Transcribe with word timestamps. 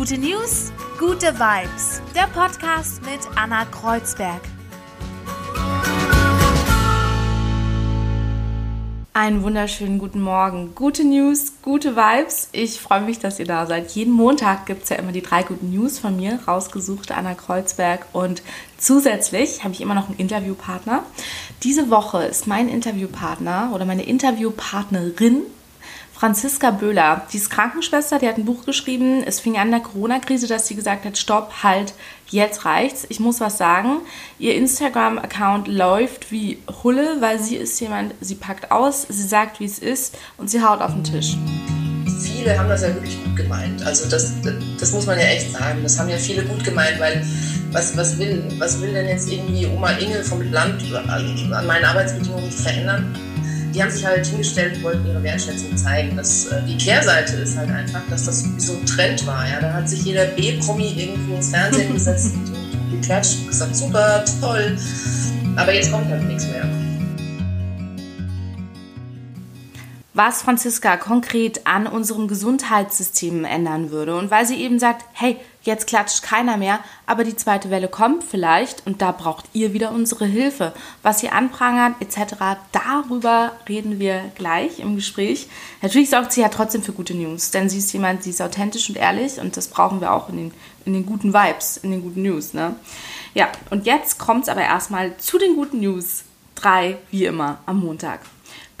Gute 0.00 0.16
News, 0.16 0.72
gute 0.98 1.38
Vibes. 1.38 2.00
Der 2.14 2.26
Podcast 2.28 3.02
mit 3.02 3.20
Anna 3.36 3.66
Kreuzberg. 3.66 4.40
Einen 9.12 9.42
wunderschönen 9.42 9.98
guten 9.98 10.22
Morgen. 10.22 10.74
Gute 10.74 11.04
News, 11.04 11.52
gute 11.60 11.96
Vibes. 11.96 12.48
Ich 12.52 12.80
freue 12.80 13.02
mich, 13.02 13.18
dass 13.18 13.38
ihr 13.38 13.44
da 13.44 13.66
seid. 13.66 13.90
Jeden 13.90 14.14
Montag 14.14 14.64
gibt 14.64 14.84
es 14.84 14.88
ja 14.88 14.96
immer 14.96 15.12
die 15.12 15.20
drei 15.20 15.42
guten 15.42 15.70
News 15.70 15.98
von 15.98 16.16
mir, 16.16 16.38
rausgesucht, 16.48 17.12
Anna 17.12 17.34
Kreuzberg. 17.34 18.06
Und 18.14 18.42
zusätzlich 18.78 19.64
habe 19.64 19.74
ich 19.74 19.82
immer 19.82 19.94
noch 19.94 20.08
einen 20.08 20.16
Interviewpartner. 20.16 21.02
Diese 21.62 21.90
Woche 21.90 22.24
ist 22.24 22.46
mein 22.46 22.70
Interviewpartner 22.70 23.72
oder 23.74 23.84
meine 23.84 24.04
Interviewpartnerin 24.04 25.42
Franziska 26.20 26.70
Böhler, 26.70 27.22
die 27.32 27.38
ist 27.38 27.48
Krankenschwester, 27.48 28.18
die 28.18 28.28
hat 28.28 28.36
ein 28.36 28.44
Buch 28.44 28.66
geschrieben. 28.66 29.22
Es 29.24 29.40
fing 29.40 29.56
an 29.56 29.70
der 29.70 29.80
Corona-Krise, 29.80 30.46
dass 30.46 30.66
sie 30.66 30.74
gesagt 30.74 31.06
hat, 31.06 31.16
stopp, 31.16 31.62
halt, 31.62 31.94
jetzt 32.28 32.66
reicht's. 32.66 33.06
Ich 33.08 33.20
muss 33.20 33.40
was 33.40 33.56
sagen. 33.56 34.02
Ihr 34.38 34.54
Instagram-Account 34.56 35.66
läuft 35.66 36.30
wie 36.30 36.58
Hulle, 36.84 37.16
weil 37.20 37.40
sie 37.40 37.56
ist 37.56 37.80
jemand, 37.80 38.12
sie 38.20 38.34
packt 38.34 38.70
aus, 38.70 39.06
sie 39.08 39.26
sagt, 39.26 39.60
wie 39.60 39.64
es 39.64 39.78
ist 39.78 40.18
und 40.36 40.50
sie 40.50 40.62
haut 40.62 40.82
auf 40.82 40.92
den 40.92 41.04
Tisch. 41.04 41.38
Viele 42.22 42.58
haben 42.58 42.68
das 42.68 42.82
ja 42.82 42.92
wirklich 42.92 43.24
gut 43.24 43.36
gemeint. 43.36 43.82
Also 43.86 44.06
das, 44.10 44.34
das 44.78 44.92
muss 44.92 45.06
man 45.06 45.18
ja 45.18 45.24
echt 45.24 45.50
sagen. 45.52 45.82
Das 45.82 45.98
haben 45.98 46.10
ja 46.10 46.18
viele 46.18 46.42
gut 46.42 46.62
gemeint, 46.62 47.00
weil 47.00 47.24
was, 47.72 47.96
was, 47.96 48.18
will, 48.18 48.44
was 48.58 48.78
will 48.82 48.92
denn 48.92 49.08
jetzt 49.08 49.32
irgendwie 49.32 49.66
Oma 49.68 49.92
Inge 49.92 50.22
vom 50.22 50.42
Land 50.52 50.82
an, 50.92 51.52
an 51.54 51.66
meinen 51.66 51.84
Arbeitsbedingungen 51.86 52.50
verändern? 52.50 53.16
Die 53.74 53.82
haben 53.82 53.90
sich 53.90 54.04
halt 54.04 54.26
hingestellt 54.26 54.76
und 54.76 54.82
wollten 54.82 55.06
ihre 55.06 55.22
Wertschätzung 55.22 55.76
zeigen. 55.76 56.16
Das, 56.16 56.46
äh, 56.46 56.62
die 56.66 56.76
Kehrseite 56.76 57.36
ist 57.36 57.56
halt 57.56 57.70
einfach, 57.70 58.02
dass 58.10 58.24
das 58.24 58.44
so 58.58 58.72
ein 58.74 58.86
Trend 58.86 59.26
war. 59.26 59.48
Ja? 59.48 59.60
Da 59.60 59.72
hat 59.72 59.88
sich 59.88 60.02
jeder 60.02 60.26
B-Promi 60.26 60.92
irgendwo 60.96 61.36
ins 61.36 61.50
Fernsehen 61.50 61.92
gesetzt 61.94 62.34
und 62.34 63.00
geklatscht 63.00 63.40
und 63.40 63.48
gesagt, 63.48 63.76
super, 63.76 64.24
toll. 64.40 64.76
Aber 65.56 65.72
jetzt 65.72 65.90
kommt 65.90 66.08
halt 66.08 66.22
nichts 66.24 66.46
mehr. 66.46 66.68
was 70.12 70.42
Franziska 70.42 70.98
konkret 70.98 71.66
an 71.66 71.86
unserem 71.86 72.28
Gesundheitssystem 72.28 73.44
ändern 73.46 73.90
würde. 73.90 74.18
Und 74.18 74.30
weil 74.30 74.44
sie 74.44 74.56
eben 74.56 74.78
sagt, 74.78 75.06
hey, 75.12 75.38
jetzt 75.62 75.86
klatscht 75.86 76.22
keiner 76.22 76.56
mehr, 76.56 76.80
aber 77.06 77.24
die 77.24 77.36
zweite 77.36 77.70
Welle 77.70 77.88
kommt 77.88 78.24
vielleicht 78.24 78.86
und 78.86 79.02
da 79.02 79.12
braucht 79.12 79.44
ihr 79.52 79.72
wieder 79.72 79.92
unsere 79.92 80.24
Hilfe. 80.24 80.72
Was 81.02 81.22
ihr 81.22 81.32
anprangert 81.32 81.94
etc., 82.00 82.34
darüber 82.72 83.52
reden 83.68 83.98
wir 83.98 84.30
gleich 84.34 84.78
im 84.78 84.96
Gespräch. 84.96 85.48
Natürlich 85.82 86.10
sorgt 86.10 86.32
sie 86.32 86.40
ja 86.40 86.48
trotzdem 86.48 86.82
für 86.82 86.92
gute 86.92 87.14
News, 87.14 87.50
denn 87.50 87.68
sie 87.68 87.78
ist 87.78 87.92
jemand, 87.92 88.22
sie 88.22 88.30
ist 88.30 88.42
authentisch 88.42 88.88
und 88.88 88.96
ehrlich 88.96 89.38
und 89.38 89.56
das 89.56 89.68
brauchen 89.68 90.00
wir 90.00 90.12
auch 90.12 90.28
in 90.28 90.36
den, 90.36 90.54
in 90.84 90.94
den 90.94 91.06
guten 91.06 91.34
Vibes, 91.34 91.76
in 91.76 91.90
den 91.90 92.02
guten 92.02 92.22
News. 92.22 92.54
Ne? 92.54 92.74
Ja, 93.34 93.48
und 93.70 93.86
jetzt 93.86 94.18
kommt 94.18 94.44
es 94.44 94.48
aber 94.48 94.62
erstmal 94.62 95.16
zu 95.18 95.38
den 95.38 95.54
guten 95.54 95.80
News. 95.80 96.24
Drei, 96.54 96.98
wie 97.10 97.24
immer, 97.24 97.58
am 97.64 97.80
Montag. 97.80 98.20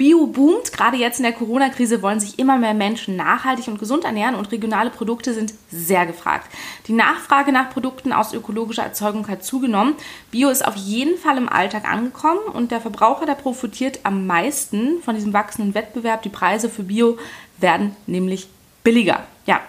Bio 0.00 0.26
boomt. 0.26 0.72
Gerade 0.72 0.96
jetzt 0.96 1.18
in 1.18 1.24
der 1.24 1.34
Corona-Krise 1.34 2.00
wollen 2.00 2.20
sich 2.20 2.38
immer 2.38 2.56
mehr 2.56 2.72
Menschen 2.72 3.16
nachhaltig 3.16 3.68
und 3.68 3.78
gesund 3.78 4.06
ernähren 4.06 4.34
und 4.34 4.50
regionale 4.50 4.88
Produkte 4.88 5.34
sind 5.34 5.52
sehr 5.70 6.06
gefragt. 6.06 6.50
Die 6.86 6.94
Nachfrage 6.94 7.52
nach 7.52 7.68
Produkten 7.68 8.10
aus 8.10 8.32
ökologischer 8.32 8.82
Erzeugung 8.82 9.28
hat 9.28 9.44
zugenommen. 9.44 9.92
Bio 10.30 10.48
ist 10.48 10.66
auf 10.66 10.74
jeden 10.74 11.18
Fall 11.18 11.36
im 11.36 11.50
Alltag 11.50 11.84
angekommen 11.86 12.40
und 12.50 12.70
der 12.70 12.80
Verbraucher, 12.80 13.26
der 13.26 13.34
profitiert 13.34 14.00
am 14.04 14.26
meisten 14.26 15.02
von 15.02 15.16
diesem 15.16 15.34
wachsenden 15.34 15.74
Wettbewerb. 15.74 16.22
Die 16.22 16.30
Preise 16.30 16.70
für 16.70 16.84
Bio 16.84 17.18
werden 17.58 17.94
nämlich 18.06 18.48
billiger. 18.82 19.24
Ja. 19.44 19.60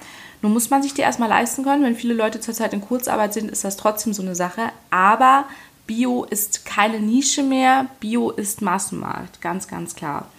Nun 0.42 0.54
muss 0.54 0.70
man 0.70 0.82
sich 0.82 0.94
die 0.94 1.02
erstmal 1.02 1.30
leisten 1.30 1.64
können. 1.64 1.84
Wenn 1.84 1.96
viele 1.96 2.14
Leute 2.14 2.40
zurzeit 2.40 2.74
in 2.74 2.82
Kurzarbeit 2.82 3.34
sind, 3.34 3.52
ist 3.52 3.66
das 3.66 3.76
trotzdem 3.76 4.14
so 4.14 4.22
eine 4.22 4.34
Sache. 4.34 4.72
Aber 4.92 5.44
Bio 5.92 6.24
ist 6.24 6.64
keine 6.64 7.02
Nische 7.02 7.44
mehr, 7.44 7.88
Bio 8.00 8.30
ist 8.30 8.62
Massenmarkt, 8.62 9.42
ganz, 9.42 9.68
ganz 9.68 9.94
klar. 9.94 10.30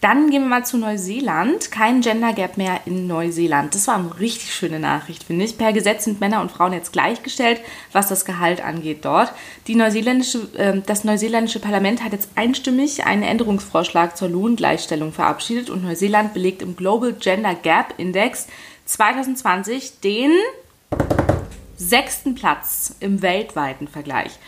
Dann 0.00 0.30
gehen 0.30 0.42
wir 0.42 0.48
mal 0.48 0.64
zu 0.64 0.78
Neuseeland. 0.78 1.72
Kein 1.72 2.02
Gender 2.02 2.32
Gap 2.32 2.56
mehr 2.56 2.82
in 2.86 3.08
Neuseeland. 3.08 3.74
Das 3.74 3.88
war 3.88 3.96
eine 3.96 4.20
richtig 4.20 4.54
schöne 4.54 4.78
Nachricht, 4.78 5.24
finde 5.24 5.44
ich. 5.44 5.58
Per 5.58 5.72
Gesetz 5.72 6.04
sind 6.04 6.20
Männer 6.20 6.40
und 6.40 6.52
Frauen 6.52 6.72
jetzt 6.72 6.92
gleichgestellt, 6.92 7.60
was 7.90 8.08
das 8.08 8.24
Gehalt 8.24 8.64
angeht 8.64 9.04
dort. 9.04 9.32
Die 9.66 9.74
neuseeländische, 9.74 10.48
äh, 10.56 10.80
das 10.86 11.02
neuseeländische 11.02 11.58
Parlament 11.58 12.04
hat 12.04 12.12
jetzt 12.12 12.28
einstimmig 12.36 13.04
einen 13.04 13.24
Änderungsvorschlag 13.24 14.16
zur 14.16 14.28
Lohngleichstellung 14.28 15.12
verabschiedet 15.12 15.68
und 15.68 15.82
Neuseeland 15.82 16.32
belegt 16.32 16.62
im 16.62 16.76
Global 16.76 17.12
Gender 17.14 17.56
Gap 17.56 17.94
Index 17.98 18.46
2020 18.84 19.98
den 19.98 20.30
sechsten 21.76 22.36
Platz 22.36 22.94
im 23.00 23.20
weltweiten 23.20 23.88
Vergleich. 23.88 24.38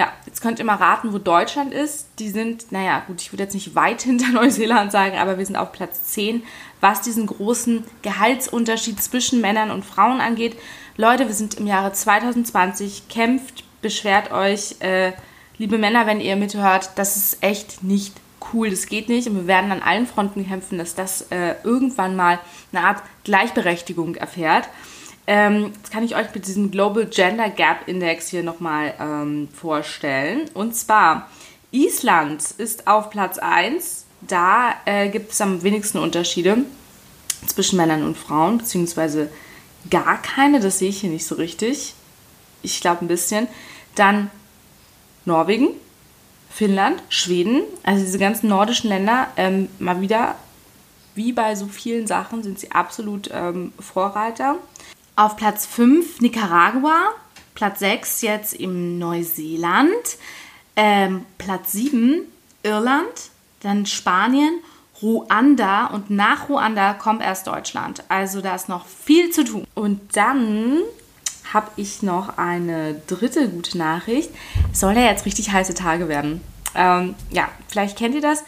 Ja, 0.00 0.14
jetzt 0.24 0.40
könnt 0.40 0.58
ihr 0.58 0.64
mal 0.64 0.76
raten, 0.76 1.12
wo 1.12 1.18
Deutschland 1.18 1.74
ist. 1.74 2.08
Die 2.20 2.30
sind, 2.30 2.72
naja, 2.72 3.02
gut, 3.06 3.20
ich 3.20 3.34
würde 3.34 3.42
jetzt 3.42 3.52
nicht 3.52 3.74
weit 3.74 4.00
hinter 4.10 4.28
Neuseeland 4.30 4.90
sagen, 4.90 5.18
aber 5.18 5.36
wir 5.36 5.44
sind 5.44 5.56
auf 5.56 5.72
Platz 5.72 6.04
10, 6.04 6.42
was 6.80 7.02
diesen 7.02 7.26
großen 7.26 7.84
Gehaltsunterschied 8.00 9.02
zwischen 9.02 9.42
Männern 9.42 9.70
und 9.70 9.84
Frauen 9.84 10.22
angeht. 10.22 10.56
Leute, 10.96 11.26
wir 11.26 11.34
sind 11.34 11.56
im 11.56 11.66
Jahre 11.66 11.92
2020, 11.92 13.08
kämpft, 13.10 13.62
beschwert 13.82 14.32
euch, 14.32 14.76
äh, 14.78 15.12
liebe 15.58 15.76
Männer, 15.76 16.06
wenn 16.06 16.22
ihr 16.22 16.36
mithört, 16.36 16.92
das 16.94 17.18
ist 17.18 17.42
echt 17.42 17.82
nicht 17.82 18.14
cool, 18.54 18.70
das 18.70 18.86
geht 18.86 19.10
nicht 19.10 19.28
und 19.28 19.36
wir 19.36 19.46
werden 19.46 19.70
an 19.70 19.82
allen 19.82 20.06
Fronten 20.06 20.48
kämpfen, 20.48 20.78
dass 20.78 20.94
das 20.94 21.26
äh, 21.30 21.56
irgendwann 21.62 22.16
mal 22.16 22.38
eine 22.72 22.86
Art 22.86 23.02
Gleichberechtigung 23.24 24.14
erfährt. 24.14 24.66
Ähm, 25.26 25.72
das 25.82 25.90
kann 25.90 26.02
ich 26.02 26.16
euch 26.16 26.34
mit 26.34 26.46
diesem 26.46 26.70
Global 26.70 27.06
Gender 27.06 27.50
Gap 27.50 27.86
Index 27.86 28.28
hier 28.28 28.42
nochmal 28.42 28.94
ähm, 28.98 29.48
vorstellen. 29.52 30.50
Und 30.54 30.74
zwar, 30.74 31.28
Island 31.70 32.42
ist 32.58 32.86
auf 32.86 33.10
Platz 33.10 33.38
1. 33.38 34.06
Da 34.22 34.74
äh, 34.84 35.08
gibt 35.08 35.32
es 35.32 35.40
am 35.40 35.62
wenigsten 35.62 35.98
Unterschiede 35.98 36.58
zwischen 37.46 37.76
Männern 37.76 38.04
und 38.04 38.18
Frauen, 38.18 38.58
beziehungsweise 38.58 39.30
gar 39.88 40.20
keine. 40.20 40.60
Das 40.60 40.78
sehe 40.78 40.90
ich 40.90 41.00
hier 41.00 41.10
nicht 41.10 41.26
so 41.26 41.36
richtig. 41.36 41.94
Ich 42.62 42.80
glaube 42.80 43.04
ein 43.04 43.08
bisschen. 43.08 43.46
Dann 43.94 44.30
Norwegen, 45.24 45.68
Finnland, 46.50 47.02
Schweden, 47.08 47.62
also 47.82 48.04
diese 48.04 48.18
ganzen 48.18 48.48
nordischen 48.48 48.90
Länder, 48.90 49.28
ähm, 49.36 49.68
mal 49.78 50.00
wieder, 50.00 50.34
wie 51.14 51.32
bei 51.32 51.54
so 51.54 51.66
vielen 51.66 52.06
Sachen, 52.06 52.42
sind 52.42 52.58
sie 52.58 52.72
absolut 52.72 53.30
ähm, 53.32 53.72
Vorreiter. 53.78 54.56
Auf 55.20 55.36
Platz 55.36 55.66
5 55.66 56.22
Nicaragua, 56.22 57.10
Platz 57.54 57.80
6 57.80 58.22
jetzt 58.22 58.54
im 58.54 58.98
Neuseeland, 58.98 59.90
ähm, 60.76 61.26
Platz 61.36 61.72
7 61.72 62.22
Irland, 62.62 63.04
dann 63.60 63.84
Spanien, 63.84 64.60
Ruanda 65.02 65.88
und 65.88 66.08
nach 66.08 66.48
Ruanda 66.48 66.94
kommt 66.94 67.20
erst 67.20 67.46
Deutschland. 67.46 68.02
Also 68.08 68.40
da 68.40 68.54
ist 68.54 68.70
noch 68.70 68.86
viel 68.86 69.28
zu 69.28 69.44
tun. 69.44 69.66
Und 69.74 70.16
dann 70.16 70.78
habe 71.52 71.68
ich 71.76 72.00
noch 72.00 72.38
eine 72.38 72.94
dritte 73.06 73.50
gute 73.50 73.76
Nachricht. 73.76 74.30
Es 74.72 74.80
soll 74.80 74.94
ja 74.94 75.02
jetzt 75.02 75.26
richtig 75.26 75.52
heiße 75.52 75.74
Tage 75.74 76.08
werden. 76.08 76.40
Ähm, 76.74 77.14
ja, 77.30 77.50
vielleicht 77.68 77.98
kennt 77.98 78.14
ihr 78.14 78.22
das 78.22 78.42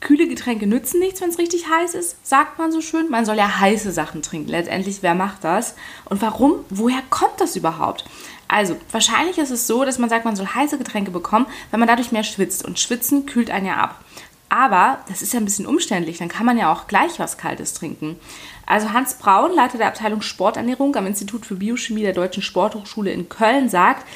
kühle 0.00 0.28
Getränke 0.28 0.66
nützen 0.66 1.00
nichts, 1.00 1.20
wenn 1.20 1.30
es 1.30 1.38
richtig 1.38 1.68
heiß 1.68 1.94
ist, 1.94 2.24
sagt 2.26 2.58
man 2.58 2.70
so 2.70 2.80
schön. 2.80 3.10
Man 3.10 3.24
soll 3.24 3.36
ja 3.36 3.60
heiße 3.60 3.92
Sachen 3.92 4.22
trinken. 4.22 4.50
Letztendlich, 4.50 5.02
wer 5.02 5.14
macht 5.14 5.44
das? 5.44 5.74
Und 6.04 6.22
warum? 6.22 6.64
Woher 6.70 7.02
kommt 7.10 7.40
das 7.40 7.56
überhaupt? 7.56 8.04
Also, 8.46 8.76
wahrscheinlich 8.92 9.38
ist 9.38 9.50
es 9.50 9.66
so, 9.66 9.84
dass 9.84 9.98
man 9.98 10.08
sagt, 10.08 10.24
man 10.24 10.36
soll 10.36 10.46
heiße 10.46 10.78
Getränke 10.78 11.10
bekommen, 11.10 11.46
weil 11.70 11.80
man 11.80 11.88
dadurch 11.88 12.12
mehr 12.12 12.24
schwitzt. 12.24 12.64
Und 12.64 12.78
schwitzen 12.78 13.26
kühlt 13.26 13.50
einen 13.50 13.66
ja 13.66 13.76
ab. 13.76 14.02
Aber 14.48 15.00
das 15.08 15.20
ist 15.20 15.34
ja 15.34 15.40
ein 15.40 15.44
bisschen 15.44 15.66
umständlich, 15.66 16.18
dann 16.18 16.28
kann 16.28 16.46
man 16.46 16.56
ja 16.56 16.72
auch 16.72 16.86
gleich 16.86 17.18
was 17.18 17.36
Kaltes 17.36 17.74
trinken. 17.74 18.16
Also 18.64 18.92
Hans 18.92 19.14
Braun, 19.14 19.54
Leiter 19.54 19.76
der 19.76 19.88
Abteilung 19.88 20.22
Sporternährung 20.22 20.96
am 20.96 21.06
Institut 21.06 21.44
für 21.44 21.56
Biochemie 21.56 22.02
der 22.02 22.14
Deutschen 22.14 22.42
Sporthochschule 22.42 23.10
in 23.10 23.28
Köln, 23.28 23.68
sagt, 23.68 24.06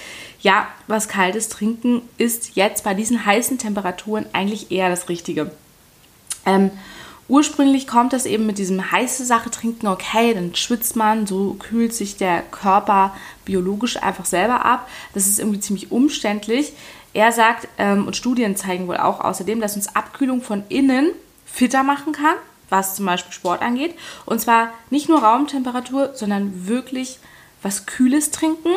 ja, 0.41 0.69
was 0.87 1.09
Kaltes 1.09 1.49
trinken 1.51 2.03
ist 2.17 2.57
jetzt 2.57 2.83
bei 2.83 2.95
diesen 2.95 3.27
heißen 3.27 3.59
Temperaturen 3.59 4.27
eigentlich 4.33 4.71
eher 4.71 4.89
das 4.89 5.11
Richtige. 5.11 5.51
Ähm, 6.47 6.71
ursprünglich 7.29 7.87
kommt 7.87 8.13
das 8.13 8.27
eben 8.27 8.47
mit 8.47 8.59
diesem 8.59 8.93
heiße 8.93 9.25
Sache 9.25 9.51
trinken, 9.51 9.87
okay, 9.87 10.35
dann 10.35 10.55
schwitzt 10.55 10.97
man, 10.97 11.27
so 11.27 11.55
kühlt 11.55 11.95
sich 11.95 12.17
der 12.17 12.43
Körper 12.43 13.15
biologisch 13.45 13.97
einfach 13.97 14.27
selber 14.27 14.65
ab. 14.65 14.89
Das 15.15 15.27
ist 15.27 15.39
irgendwie 15.39 15.61
ziemlich 15.61 15.91
umständlich. 15.91 16.73
Er 17.15 17.33
sagt, 17.33 17.69
ähm, 17.79 18.07
und 18.07 18.17
Studien 18.17 18.57
zeigen 18.57 18.89
wohl 18.89 18.97
auch 18.97 19.21
außerdem, 19.21 19.61
dass 19.61 19.77
uns 19.77 19.95
Abkühlung 19.95 20.43
von 20.43 20.65
innen 20.69 21.11
fitter 21.45 21.83
machen 21.83 22.13
kann, 22.13 22.37
was 22.71 22.97
zum 22.97 23.07
Beispiel 23.07 23.33
Sport 23.33 23.63
angeht. 23.63 23.95
Und 24.25 24.41
zwar 24.41 24.71
nicht 24.91 25.09
nur 25.09 25.23
Raumtemperatur, 25.23 26.13
sondern 26.15 26.67
wirklich 26.67 27.19
was 27.63 27.87
Kühles 27.87 28.31
trinken. 28.31 28.71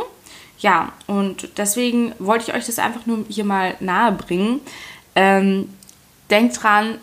Ja, 0.60 0.94
und 1.08 1.50
deswegen 1.58 2.14
wollte 2.20 2.50
ich 2.50 2.56
euch 2.56 2.66
das 2.66 2.80
einfach 2.80 3.06
nur 3.06 3.26
hier 3.30 3.46
mal 3.46 3.76
nahe 3.80 4.12
bringen. 4.12 4.62
Ähm, 5.16 5.70
denkt 6.30 6.62
dran, 6.62 7.00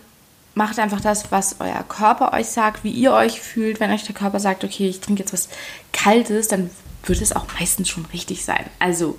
macht 0.54 0.78
einfach 0.78 1.00
das, 1.00 1.30
was 1.32 1.56
euer 1.60 1.84
Körper 1.88 2.32
euch 2.32 2.48
sagt, 2.48 2.84
wie 2.84 2.90
ihr 2.90 3.12
euch 3.12 3.40
fühlt. 3.40 3.80
Wenn 3.80 3.90
euch 3.90 4.04
der 4.04 4.14
Körper 4.14 4.40
sagt, 4.40 4.64
okay, 4.64 4.88
ich 4.88 5.00
trinke 5.00 5.22
jetzt 5.22 5.32
was 5.32 5.48
Kaltes, 5.92 6.48
dann 6.48 6.70
wird 7.04 7.20
es 7.20 7.34
auch 7.34 7.46
meistens 7.58 7.88
schon 7.88 8.06
richtig 8.12 8.44
sein. 8.44 8.64
Also 8.78 9.18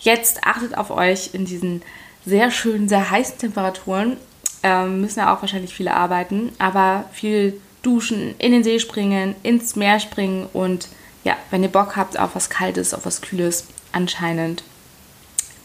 jetzt 0.00 0.44
achtet 0.44 0.76
auf 0.76 0.90
euch 0.90 1.30
in 1.32 1.44
diesen 1.44 1.82
sehr 2.24 2.50
schönen, 2.50 2.88
sehr 2.88 3.10
heißen 3.10 3.38
Temperaturen. 3.38 4.16
Ähm, 4.62 5.00
müssen 5.00 5.20
ja 5.20 5.34
auch 5.34 5.40
wahrscheinlich 5.40 5.74
viele 5.74 5.94
arbeiten, 5.94 6.52
aber 6.58 7.04
viel 7.12 7.60
duschen, 7.82 8.34
in 8.38 8.52
den 8.52 8.62
See 8.62 8.78
springen, 8.78 9.34
ins 9.42 9.74
Meer 9.74 9.98
springen 9.98 10.48
und 10.52 10.88
ja, 11.24 11.36
wenn 11.50 11.62
ihr 11.62 11.68
Bock 11.68 11.96
habt 11.96 12.18
auf 12.18 12.34
was 12.34 12.48
Kaltes, 12.48 12.94
auf 12.94 13.06
was 13.06 13.20
Kühles, 13.22 13.66
anscheinend 13.92 14.62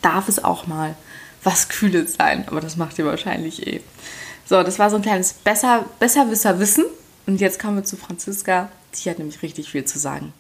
darf 0.02 0.28
es 0.28 0.44
auch 0.44 0.68
mal 0.68 0.96
was 1.44 1.70
Kühles 1.70 2.16
sein, 2.16 2.46
aber 2.48 2.60
das 2.60 2.76
macht 2.76 2.98
ihr 2.98 3.06
wahrscheinlich 3.06 3.68
eh. 3.68 3.82
So, 4.50 4.64
das 4.64 4.80
war 4.80 4.90
so 4.90 4.96
ein 4.96 5.02
kleines 5.02 5.34
Besser, 5.34 5.86
Besserwisser-Wissen. 6.00 6.86
Und 7.26 7.42
jetzt 7.42 7.60
kommen 7.60 7.76
wir 7.78 7.84
zu 7.84 7.98
Franziska. 7.98 8.72
Die 8.96 9.10
hat 9.10 9.18
nämlich 9.20 9.42
richtig 9.42 9.70
viel 9.70 9.84
zu 9.84 10.00
sagen. 10.00 10.32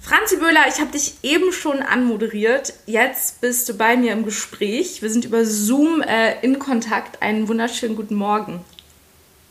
Franzi 0.00 0.38
Böhler, 0.38 0.64
ich 0.68 0.80
habe 0.80 0.90
dich 0.90 1.16
eben 1.22 1.52
schon 1.52 1.82
anmoderiert. 1.82 2.72
Jetzt 2.86 3.42
bist 3.42 3.68
du 3.68 3.74
bei 3.74 3.96
mir 3.96 4.12
im 4.12 4.24
Gespräch. 4.24 5.02
Wir 5.02 5.10
sind 5.10 5.26
über 5.26 5.44
Zoom 5.44 6.00
äh, 6.00 6.40
in 6.40 6.58
Kontakt. 6.58 7.20
Einen 7.20 7.46
wunderschönen 7.46 7.94
guten 7.94 8.14
Morgen. 8.14 8.64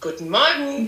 Guten 0.02 0.30
Morgen. 0.30 0.88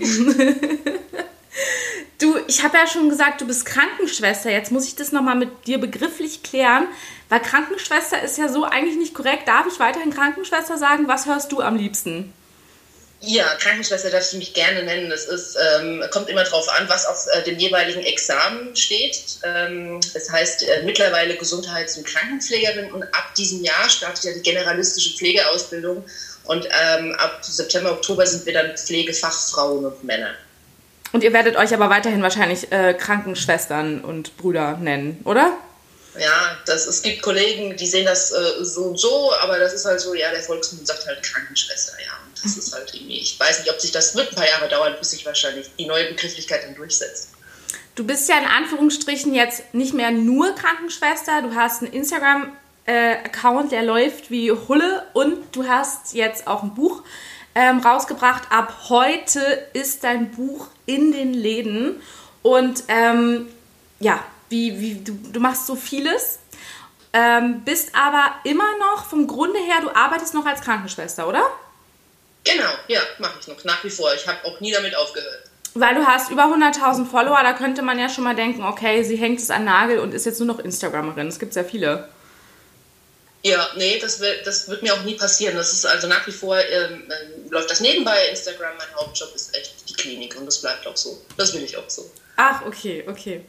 du, 2.18 2.36
ich 2.48 2.64
habe 2.64 2.76
ja 2.76 2.88
schon 2.88 3.08
gesagt, 3.08 3.40
du 3.40 3.46
bist 3.46 3.64
Krankenschwester. 3.64 4.50
Jetzt 4.50 4.72
muss 4.72 4.86
ich 4.86 4.96
das 4.96 5.12
nochmal 5.12 5.36
mit 5.36 5.68
dir 5.68 5.78
begrifflich 5.78 6.42
klären, 6.42 6.88
weil 7.28 7.38
Krankenschwester 7.38 8.20
ist 8.22 8.38
ja 8.38 8.48
so 8.48 8.64
eigentlich 8.64 8.96
nicht 8.96 9.14
korrekt. 9.14 9.46
Darf 9.46 9.68
ich 9.68 9.78
weiterhin 9.78 10.12
Krankenschwester 10.12 10.78
sagen? 10.78 11.06
Was 11.06 11.26
hörst 11.26 11.52
du 11.52 11.60
am 11.60 11.76
liebsten? 11.76 12.32
Ja, 13.20 13.46
Krankenschwester 13.58 14.10
darf 14.10 14.30
ich 14.32 14.38
mich 14.38 14.54
gerne 14.54 14.82
nennen. 14.82 15.10
Ist, 15.10 15.56
ähm, 15.78 16.04
kommt 16.10 16.28
immer 16.28 16.44
darauf 16.44 16.68
an, 16.68 16.88
was 16.88 17.06
auf 17.06 17.26
äh, 17.32 17.42
dem 17.42 17.58
jeweiligen 17.58 18.02
Examen 18.02 18.76
steht. 18.76 19.38
Ähm, 19.42 20.00
das 20.12 20.30
heißt 20.30 20.62
äh, 20.62 20.82
mittlerweile 20.84 21.36
Gesundheits- 21.36 21.96
und 21.96 22.06
Krankenpflegerin 22.06 22.92
und 22.92 23.02
ab 23.02 23.34
diesem 23.36 23.64
Jahr 23.64 23.88
startet 23.88 24.24
ja 24.24 24.32
die 24.32 24.42
generalistische 24.42 25.16
Pflegeausbildung 25.16 26.04
und 26.44 26.66
ähm, 26.66 27.14
ab 27.18 27.38
September, 27.42 27.92
Oktober 27.92 28.26
sind 28.26 28.44
wir 28.44 28.52
dann 28.52 28.76
Pflegefachfrauen 28.76 29.86
und 29.86 30.04
Männer. 30.04 30.34
Und 31.12 31.22
ihr 31.22 31.32
werdet 31.32 31.56
euch 31.56 31.72
aber 31.72 31.88
weiterhin 31.90 32.22
wahrscheinlich 32.22 32.70
äh, 32.72 32.92
Krankenschwestern 32.92 34.02
und 34.02 34.36
Brüder 34.36 34.76
nennen, 34.76 35.20
oder? 35.24 35.56
Ja, 36.18 36.58
das, 36.66 36.86
es 36.86 37.02
gibt 37.02 37.22
Kollegen, 37.22 37.76
die 37.76 37.86
sehen 37.86 38.04
das 38.04 38.32
äh, 38.32 38.64
so 38.64 38.82
und 38.82 38.98
so, 38.98 39.32
aber 39.40 39.58
das 39.58 39.72
ist 39.72 39.84
halt 39.84 40.00
so, 40.00 40.14
ja, 40.14 40.30
der 40.30 40.42
Volksmund 40.42 40.86
sagt 40.86 41.06
halt 41.06 41.22
Krankenschwester, 41.22 41.94
ja. 42.04 42.12
Das 42.44 42.56
ist 42.58 42.74
halt 42.74 42.94
irgendwie, 42.94 43.18
ich 43.18 43.40
weiß 43.40 43.60
nicht, 43.60 43.70
ob 43.70 43.80
sich 43.80 43.90
das 43.90 44.14
wird 44.14 44.30
ein 44.30 44.34
paar 44.34 44.48
Jahre 44.48 44.68
dauern, 44.68 44.94
bis 44.98 45.10
sich 45.10 45.24
wahrscheinlich 45.24 45.70
die 45.78 45.86
neue 45.86 46.04
Begrifflichkeit 46.04 46.62
dann 46.62 46.74
durchsetzt. 46.74 47.30
Du 47.94 48.04
bist 48.04 48.28
ja 48.28 48.38
in 48.38 48.44
Anführungsstrichen 48.44 49.34
jetzt 49.34 49.72
nicht 49.72 49.94
mehr 49.94 50.10
nur 50.10 50.54
Krankenschwester, 50.54 51.42
du 51.42 51.54
hast 51.54 51.82
einen 51.82 51.92
Instagram-Account, 51.92 53.72
der 53.72 53.82
läuft 53.82 54.30
wie 54.30 54.52
Hulle 54.52 55.06
und 55.14 55.38
du 55.52 55.66
hast 55.66 56.14
jetzt 56.14 56.46
auch 56.46 56.62
ein 56.62 56.74
Buch 56.74 57.02
ähm, 57.54 57.78
rausgebracht. 57.78 58.50
Ab 58.50 58.74
heute 58.88 59.40
ist 59.72 60.04
dein 60.04 60.30
Buch 60.32 60.68
in 60.86 61.12
den 61.12 61.32
Läden 61.32 62.02
und 62.42 62.84
ähm, 62.88 63.48
ja, 64.00 64.22
wie, 64.50 64.80
wie, 64.80 64.94
du, 65.02 65.12
du 65.32 65.40
machst 65.40 65.66
so 65.66 65.76
vieles, 65.76 66.40
ähm, 67.12 67.62
bist 67.64 67.94
aber 67.94 68.34
immer 68.44 68.76
noch 68.78 69.06
vom 69.06 69.26
Grunde 69.26 69.58
her, 69.60 69.76
du 69.80 69.88
arbeitest 69.94 70.34
noch 70.34 70.44
als 70.44 70.60
Krankenschwester, 70.60 71.28
oder? 71.28 71.42
Genau, 72.44 72.70
ja, 72.88 73.00
mache 73.18 73.38
ich 73.40 73.48
noch, 73.48 73.62
nach 73.64 73.82
wie 73.82 73.90
vor. 73.90 74.12
Ich 74.14 74.26
habe 74.26 74.44
auch 74.44 74.60
nie 74.60 74.72
damit 74.72 74.94
aufgehört. 74.94 75.44
Weil 75.74 75.94
du 75.96 76.06
hast 76.06 76.30
über 76.30 76.44
100.000 76.44 77.06
Follower, 77.06 77.42
da 77.42 77.52
könnte 77.52 77.82
man 77.82 77.98
ja 77.98 78.08
schon 78.08 78.22
mal 78.22 78.36
denken, 78.36 78.62
okay, 78.62 79.02
sie 79.02 79.16
hängt 79.16 79.40
es 79.40 79.50
an 79.50 79.64
Nagel 79.64 79.98
und 79.98 80.14
ist 80.14 80.24
jetzt 80.24 80.38
nur 80.38 80.46
noch 80.46 80.60
Instagramerin. 80.60 81.26
Es 81.26 81.38
gibt 81.40 81.52
sehr 81.52 81.64
viele. 81.64 82.08
Ja, 83.42 83.68
nee, 83.76 83.98
das 83.98 84.20
wird, 84.20 84.46
das 84.46 84.68
wird 84.68 84.82
mir 84.82 84.94
auch 84.94 85.02
nie 85.02 85.14
passieren. 85.14 85.56
Das 85.56 85.72
ist 85.72 85.84
also 85.84 86.06
nach 86.06 86.26
wie 86.26 86.32
vor, 86.32 86.56
ähm, 86.56 87.02
ähm, 87.02 87.50
läuft 87.50 87.70
das 87.70 87.80
nebenbei. 87.80 88.28
Instagram, 88.28 88.76
mein 88.78 88.94
Hauptjob 88.94 89.34
ist 89.34 89.54
echt 89.56 89.88
die 89.88 89.94
Klinik 89.94 90.36
und 90.38 90.46
das 90.46 90.60
bleibt 90.60 90.86
auch 90.86 90.96
so. 90.96 91.20
Das 91.36 91.52
will 91.52 91.62
ich 91.62 91.76
auch 91.76 91.90
so. 91.90 92.08
Ach, 92.36 92.64
okay, 92.66 93.04
okay. 93.06 93.44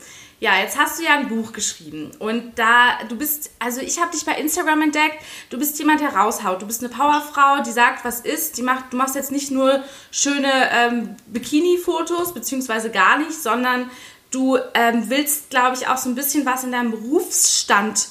Ja, 0.46 0.60
jetzt 0.60 0.78
hast 0.78 1.00
du 1.00 1.04
ja 1.04 1.16
ein 1.16 1.28
Buch 1.28 1.54
geschrieben 1.54 2.12
und 2.20 2.60
da 2.60 3.00
du 3.10 3.16
bist, 3.18 3.50
also 3.58 3.82
ich 3.82 4.00
habe 4.00 4.12
dich 4.12 4.26
bei 4.26 4.34
Instagram 4.34 4.80
entdeckt. 4.84 5.18
Du 5.50 5.58
bist 5.58 5.80
jemand, 5.80 6.02
der 6.02 6.10
raushaut. 6.10 6.62
Du 6.62 6.68
bist 6.68 6.84
eine 6.84 6.94
Powerfrau, 6.94 7.64
die 7.64 7.72
sagt, 7.72 8.06
was 8.06 8.20
ist. 8.20 8.56
Die 8.60 8.62
macht, 8.62 8.94
du 8.94 8.98
machst 8.98 9.16
jetzt 9.16 9.32
nicht 9.32 9.50
nur 9.50 9.84
schöne 10.12 10.52
ähm, 10.72 11.16
Bikini-Fotos 11.26 12.36
beziehungsweise 12.36 12.92
gar 12.92 13.18
nicht, 13.18 13.34
sondern 13.34 13.90
du 14.30 14.60
ähm, 14.76 15.06
willst, 15.08 15.50
glaube 15.50 15.78
ich, 15.78 15.88
auch 15.88 15.98
so 15.98 16.10
ein 16.10 16.16
bisschen 16.16 16.46
was 16.46 16.64
in 16.64 16.72
deinem 16.72 16.92
Berufsstand 16.92 18.10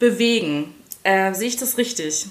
bewegen. 0.00 0.74
Äh, 1.04 1.34
sehe 1.34 1.46
ich 1.46 1.56
das 1.56 1.78
richtig? 1.78 2.26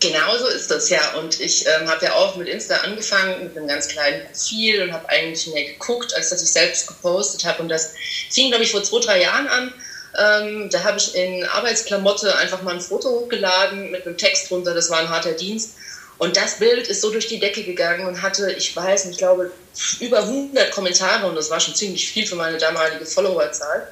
Genau 0.00 0.36
so 0.36 0.46
ist 0.46 0.70
das, 0.70 0.90
ja. 0.90 1.14
Und 1.14 1.40
ich 1.40 1.66
ähm, 1.66 1.88
habe 1.88 2.04
ja 2.04 2.14
auch 2.14 2.36
mit 2.36 2.48
Insta 2.48 2.76
angefangen, 2.76 3.44
mit 3.44 3.56
einem 3.56 3.66
ganz 3.66 3.88
kleinen 3.88 4.26
Profil 4.26 4.82
und 4.82 4.92
habe 4.92 5.08
eigentlich 5.08 5.46
mehr 5.48 5.64
geguckt, 5.64 6.14
als 6.14 6.30
dass 6.30 6.42
ich 6.42 6.50
selbst 6.50 6.86
gepostet 6.86 7.44
habe. 7.44 7.62
Und 7.62 7.68
das 7.68 7.94
fing, 8.30 8.50
glaube 8.50 8.64
ich, 8.64 8.70
vor 8.70 8.84
zwei, 8.84 9.00
drei 9.00 9.22
Jahren 9.22 9.48
an. 9.48 9.74
Ähm, 10.16 10.70
da 10.70 10.84
habe 10.84 10.98
ich 10.98 11.14
in 11.14 11.44
Arbeitsklamotte 11.44 12.36
einfach 12.36 12.62
mal 12.62 12.74
ein 12.74 12.80
Foto 12.80 13.10
hochgeladen 13.10 13.90
mit 13.90 14.06
einem 14.06 14.16
Text 14.16 14.50
drunter, 14.50 14.74
das 14.74 14.88
war 14.90 15.00
ein 15.00 15.10
harter 15.10 15.32
Dienst. 15.32 15.74
Und 16.18 16.36
das 16.36 16.58
Bild 16.58 16.88
ist 16.88 17.00
so 17.00 17.10
durch 17.10 17.28
die 17.28 17.38
Decke 17.38 17.62
gegangen 17.62 18.06
und 18.06 18.22
hatte, 18.22 18.52
ich 18.52 18.74
weiß 18.74 19.04
nicht, 19.04 19.14
ich 19.14 19.18
glaube, 19.18 19.52
über 20.00 20.18
100 20.18 20.72
Kommentare 20.72 21.28
und 21.28 21.36
das 21.36 21.48
war 21.48 21.60
schon 21.60 21.76
ziemlich 21.76 22.10
viel 22.10 22.26
für 22.26 22.34
meine 22.34 22.58
damalige 22.58 23.06
Followerzahl. 23.06 23.86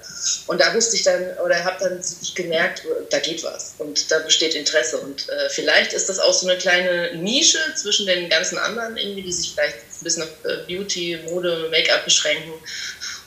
Und 0.48 0.60
da 0.60 0.74
wusste 0.74 0.96
ich 0.96 1.04
dann, 1.04 1.22
oder 1.44 1.64
habe 1.64 1.76
dann 1.78 2.00
gemerkt, 2.34 2.82
da 3.10 3.20
geht 3.20 3.44
was 3.44 3.74
und 3.78 4.10
da 4.10 4.18
besteht 4.18 4.56
Interesse. 4.56 4.98
Und 4.98 5.28
äh, 5.28 5.48
vielleicht 5.50 5.92
ist 5.92 6.08
das 6.08 6.18
auch 6.18 6.32
so 6.32 6.48
eine 6.48 6.58
kleine 6.58 7.14
Nische 7.16 7.60
zwischen 7.76 8.06
den 8.06 8.28
ganzen 8.28 8.58
anderen, 8.58 8.96
irgendwie, 8.96 9.22
die 9.22 9.32
sich 9.32 9.52
vielleicht 9.52 9.76
ein 9.76 10.04
bisschen 10.04 10.22
auf 10.24 10.28
äh, 10.44 10.56
Beauty, 10.66 11.20
Mode, 11.26 11.68
Make-up 11.70 12.04
beschränken. 12.04 12.52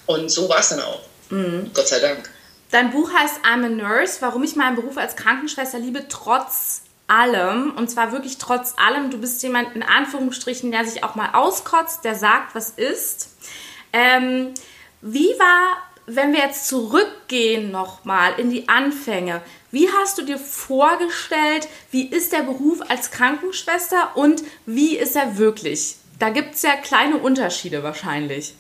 Und 0.08 0.30
so 0.30 0.50
war 0.50 0.60
es 0.60 0.70
dann 0.70 0.82
auch. 0.82 1.02
Mhm. 1.30 1.72
Gott 1.74 1.88
sei 1.88 2.00
Dank. 2.00 2.30
Dein 2.72 2.92
Buch 2.92 3.10
heißt 3.14 3.38
I'm 3.46 3.66
a 3.66 3.70
Nurse, 3.70 4.18
warum 4.20 4.44
ich 4.44 4.56
meinen 4.58 4.76
Beruf 4.76 4.98
als 4.98 5.16
Krankenschwester 5.16 5.80
liebe, 5.80 6.06
trotz 6.10 6.82
allem, 7.10 7.74
und 7.76 7.90
zwar 7.90 8.12
wirklich 8.12 8.38
trotz 8.38 8.76
allem, 8.78 9.10
du 9.10 9.18
bist 9.18 9.42
jemand 9.44 9.76
in 9.76 9.84
Anführungsstrichen, 9.84 10.72
der 10.72 10.86
sich 10.86 11.04
auch 11.04 11.16
mal 11.16 11.34
auskotzt, 11.34 12.06
der 12.06 12.16
sagt, 12.16 12.56
was 12.56 12.72
ist. 12.72 13.30
Ähm, 13.94 14.54
wie 15.02 15.30
war, 15.40 15.78
wenn 16.06 16.34
wir 16.34 16.40
jetzt 16.40 16.68
zurückgehen 16.68 17.72
nochmal 17.72 18.40
in 18.40 18.50
die 18.50 18.70
Anfänge, 18.70 19.42
wie 19.72 19.90
hast 19.90 20.18
du 20.18 20.24
dir 20.24 20.38
vorgestellt, 20.38 21.68
wie 21.92 22.08
ist 22.08 22.32
der 22.34 22.44
Beruf 22.44 22.80
als 22.90 23.12
Krankenschwester 23.12 24.16
und 24.16 24.44
wie 24.66 24.98
ist 24.98 25.16
er 25.16 25.38
wirklich? 25.38 25.96
Da 26.20 26.30
gibt 26.30 26.56
es 26.56 26.62
ja 26.64 26.76
kleine 26.76 27.18
Unterschiede 27.18 27.82
wahrscheinlich. 27.84 28.54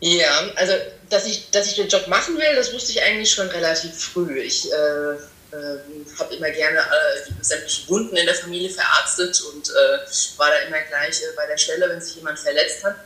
Ja, 0.00 0.50
also 0.56 0.74
dass 1.10 1.26
ich, 1.26 1.50
dass 1.50 1.66
ich 1.66 1.76
den 1.76 1.88
Job 1.88 2.06
machen 2.08 2.36
will, 2.36 2.54
das 2.54 2.72
wusste 2.72 2.92
ich 2.92 3.02
eigentlich 3.02 3.30
schon 3.30 3.48
relativ 3.48 3.98
früh. 3.98 4.38
Ich 4.38 4.70
äh 4.72 5.16
äh, 5.52 6.18
habe 6.18 6.34
immer 6.34 6.50
gerne 6.50 6.78
äh, 6.78 7.32
sämtliche 7.42 7.88
Wunden 7.88 8.16
in 8.16 8.26
der 8.26 8.34
Familie 8.34 8.70
verarztet 8.70 9.40
und 9.52 9.68
äh, 9.68 9.98
war 10.36 10.50
da 10.50 10.58
immer 10.66 10.80
gleich 10.88 11.22
äh, 11.22 11.26
bei 11.36 11.46
der 11.46 11.56
Stelle, 11.56 11.88
wenn 11.88 12.00
sich 12.00 12.16
jemand 12.16 12.38
verletzt 12.38 12.84
hat. 12.84 12.96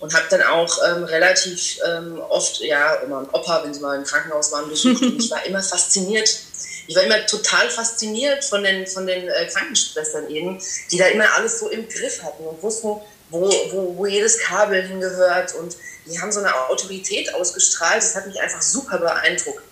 Und 0.00 0.12
habe 0.12 0.26
dann 0.28 0.42
auch 0.42 0.76
ähm, 0.86 1.04
relativ 1.04 1.78
ähm, 1.86 2.20
oft, 2.28 2.60
ja, 2.60 2.96
immer 2.96 3.18
einen 3.18 3.28
Opa, 3.30 3.62
wenn 3.64 3.72
sie 3.72 3.80
mal 3.80 3.96
im 3.96 4.04
Krankenhaus 4.04 4.52
waren, 4.52 4.68
besucht. 4.68 5.00
und 5.00 5.22
ich 5.22 5.30
war 5.30 5.46
immer 5.46 5.62
fasziniert. 5.62 6.28
Ich 6.86 6.96
war 6.96 7.04
immer 7.04 7.24
total 7.26 7.70
fasziniert 7.70 8.44
von 8.44 8.62
den, 8.62 8.86
von 8.86 9.06
den 9.06 9.28
äh, 9.28 9.46
Krankenschwestern 9.46 10.28
eben, 10.28 10.60
die 10.90 10.98
da 10.98 11.06
immer 11.06 11.32
alles 11.34 11.60
so 11.60 11.70
im 11.70 11.88
Griff 11.88 12.22
hatten 12.22 12.44
und 12.44 12.62
wussten, 12.62 12.88
wo, 13.30 13.50
wo, 13.70 13.96
wo 13.96 14.06
jedes 14.06 14.40
Kabel 14.40 14.82
hingehört. 14.82 15.54
Und 15.54 15.76
die 16.06 16.20
haben 16.20 16.32
so 16.32 16.40
eine 16.40 16.54
Autorität 16.68 17.32
ausgestrahlt. 17.32 18.02
Das 18.02 18.16
hat 18.16 18.26
mich 18.26 18.38
einfach 18.40 18.60
super 18.60 18.98
beeindruckt. 18.98 19.62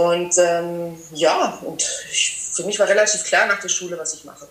Und 0.00 0.38
ähm, 0.38 0.96
ja, 1.12 1.58
und 1.62 1.82
ich, 2.10 2.38
für 2.52 2.64
mich 2.64 2.78
war 2.78 2.88
relativ 2.88 3.22
klar 3.24 3.46
nach 3.46 3.60
der 3.60 3.68
Schule, 3.68 3.98
was 3.98 4.14
ich 4.14 4.24
mache. 4.24 4.48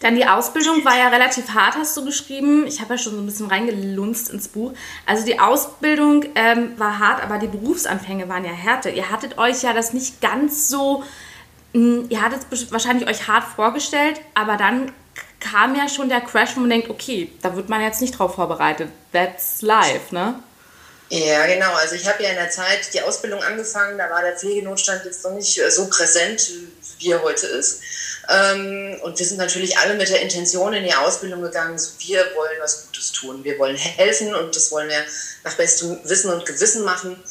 Dann 0.00 0.16
die 0.16 0.26
Ausbildung 0.26 0.84
war 0.84 0.98
ja 0.98 1.08
relativ 1.08 1.48
hart, 1.54 1.76
hast 1.76 1.96
du 1.96 2.04
geschrieben. 2.04 2.66
Ich 2.66 2.80
habe 2.80 2.94
ja 2.94 2.98
schon 2.98 3.14
so 3.14 3.20
ein 3.20 3.26
bisschen 3.26 3.46
reingelunzt 3.46 4.28
ins 4.28 4.48
Buch. 4.48 4.72
Also 5.06 5.24
die 5.24 5.40
Ausbildung 5.40 6.26
ähm, 6.34 6.78
war 6.78 6.98
hart, 6.98 7.22
aber 7.22 7.38
die 7.38 7.46
Berufsanfänge 7.46 8.28
waren 8.28 8.44
ja 8.44 8.50
härter. 8.50 8.90
Ihr 8.90 9.10
hattet 9.10 9.38
euch 9.38 9.62
ja 9.62 9.72
das 9.72 9.94
nicht 9.94 10.20
ganz 10.20 10.68
so, 10.68 11.02
mh, 11.72 11.80
hm, 11.80 12.06
ihr 12.10 12.20
hattet 12.20 12.40
wahrscheinlich 12.70 13.08
euch 13.08 13.26
hart 13.26 13.44
vorgestellt, 13.44 14.20
aber 14.34 14.56
dann 14.56 14.92
kam 15.40 15.74
ja 15.76 15.88
schon 15.88 16.10
der 16.10 16.20
Crash, 16.20 16.56
wo 16.56 16.60
man 16.60 16.70
denkt, 16.70 16.90
okay, 16.90 17.30
da 17.40 17.56
wird 17.56 17.70
man 17.70 17.80
jetzt 17.80 18.02
nicht 18.02 18.18
drauf 18.18 18.34
vorbereitet. 18.34 18.90
That's 19.12 19.62
life, 19.62 20.14
ne? 20.14 20.34
Ja, 21.14 21.46
genau. 21.46 21.72
Also 21.74 21.94
ich 21.94 22.08
habe 22.08 22.24
ja 22.24 22.30
in 22.30 22.34
der 22.34 22.50
Zeit 22.50 22.92
die 22.92 23.00
Ausbildung 23.00 23.40
angefangen, 23.40 23.96
da 23.96 24.10
war 24.10 24.22
der 24.22 24.36
Pflegenotstand 24.36 25.04
jetzt 25.04 25.22
noch 25.22 25.30
nicht 25.30 25.56
äh, 25.58 25.70
so 25.70 25.86
präsent, 25.88 26.50
wie 26.98 27.12
er 27.12 27.22
heute 27.22 27.46
ist. 27.46 27.82
Ähm, 28.28 28.98
und 29.00 29.16
wir 29.16 29.24
sind 29.24 29.36
natürlich 29.36 29.78
alle 29.78 29.94
mit 29.94 30.08
der 30.08 30.22
Intention 30.22 30.72
in 30.72 30.82
die 30.82 30.92
Ausbildung 30.92 31.40
gegangen, 31.42 31.78
so 31.78 31.92
wir 32.00 32.18
wollen 32.34 32.58
was 32.60 32.86
Gutes 32.86 33.12
tun. 33.12 33.44
Wir 33.44 33.56
wollen 33.60 33.76
helfen 33.76 34.34
und 34.34 34.56
das 34.56 34.72
wollen 34.72 34.88
wir 34.88 35.04
nach 35.44 35.54
bestem 35.54 36.00
Wissen 36.02 36.32
und 36.32 36.46
Gewissen 36.46 36.82
machen. 36.82 37.22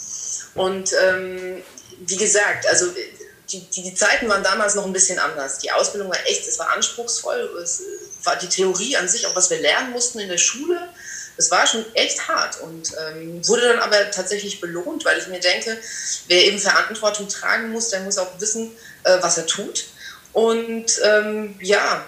Und 0.55 0.93
ähm, 1.05 1.61
wie 2.05 2.17
gesagt, 2.17 2.65
also 2.67 2.85
die, 3.50 3.59
die, 3.69 3.83
die, 3.83 3.95
Zeiten 3.95 4.29
waren 4.29 4.43
damals 4.43 4.75
noch 4.75 4.85
ein 4.85 4.93
bisschen 4.93 5.19
anders. 5.19 5.59
Die 5.59 5.71
Ausbildung 5.71 6.09
war 6.09 6.19
echt, 6.25 6.47
es 6.47 6.59
war 6.59 6.71
anspruchsvoll. 6.71 7.59
Es 7.62 7.81
war 8.23 8.35
die 8.38 8.47
Theorie 8.47 8.95
an 8.97 9.07
sich, 9.07 9.27
auch 9.27 9.35
was 9.35 9.50
wir 9.50 9.59
lernen 9.59 9.91
mussten 9.91 10.19
in 10.19 10.29
der 10.29 10.38
Schule. 10.38 10.89
Es 11.35 11.50
war 11.51 11.65
schon 11.65 11.83
echt 11.95 12.27
hart 12.27 12.62
und 12.62 12.91
ähm, 13.07 13.47
wurde 13.47 13.67
dann 13.69 13.79
aber 13.79 14.12
tatsächlich 14.12 14.62
belohnt, 14.62 15.03
weil 15.03 15.17
ich 15.17 15.27
mir 15.27 15.39
denke, 15.39 15.77
wer 16.27 16.45
eben 16.45 16.59
Verantwortung 16.59 17.27
tragen 17.27 17.71
muss, 17.71 17.89
der 17.89 18.01
muss 18.01 18.19
auch 18.19 18.39
wissen, 18.39 18.71
äh, 19.03 19.17
was 19.21 19.38
er 19.38 19.47
tut. 19.47 19.85
Und 20.31 21.00
ähm, 21.03 21.55
ja, 21.59 22.05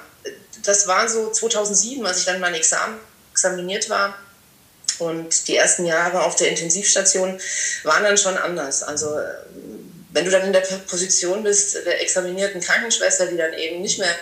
das 0.64 0.88
war 0.88 1.10
so 1.10 1.32
2007, 1.32 2.06
als 2.06 2.20
ich 2.20 2.26
dann 2.26 2.40
mein 2.40 2.54
Examen 2.54 3.00
examiniert 3.32 3.90
war. 3.90 4.16
Und 5.00 5.48
die 5.48 5.58
ersten 5.58 5.86
Jahre 5.86 6.24
auf 6.24 6.36
der 6.36 6.50
Intensivstation 6.50 7.40
waren 7.84 8.04
dann 8.04 8.18
schon 8.18 8.38
anders. 8.38 8.84
Also 8.84 9.18
wenn 10.16 10.24
du 10.24 10.32
dann 10.32 10.44
in 10.44 10.54
der 10.54 10.62
Position 10.62 11.44
bist, 11.44 11.76
der 11.86 12.02
examinierten 12.02 12.62
Krankenschwester, 12.62 13.28
die 13.28 13.36
dann 13.36 13.52
eben 13.52 13.82
nicht 13.82 14.00
mehr 14.00 14.16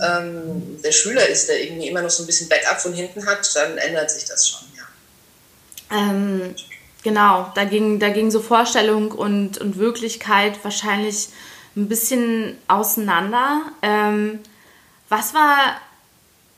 ähm, 0.00 0.80
der 0.82 0.92
Schüler 0.92 1.28
ist, 1.28 1.48
der 1.48 1.64
irgendwie 1.64 1.88
immer 1.88 2.00
noch 2.00 2.10
so 2.10 2.22
ein 2.22 2.26
bisschen 2.26 2.48
Backup 2.48 2.80
von 2.80 2.92
hinten 2.92 3.26
hat, 3.26 3.54
dann 3.56 3.76
ändert 3.76 4.08
sich 4.12 4.24
das 4.24 4.48
schon, 4.48 4.60
ja. 4.76 5.98
Ähm, 5.98 6.54
genau, 7.02 7.50
da 7.56 7.64
ging, 7.64 7.98
da 7.98 8.10
ging 8.10 8.30
so 8.30 8.40
Vorstellung 8.40 9.10
und, 9.10 9.58
und 9.58 9.78
Wirklichkeit 9.78 10.62
wahrscheinlich 10.62 11.30
ein 11.74 11.88
bisschen 11.88 12.56
auseinander. 12.68 13.62
Ähm, 13.82 14.38
was 15.08 15.34
war. 15.34 15.76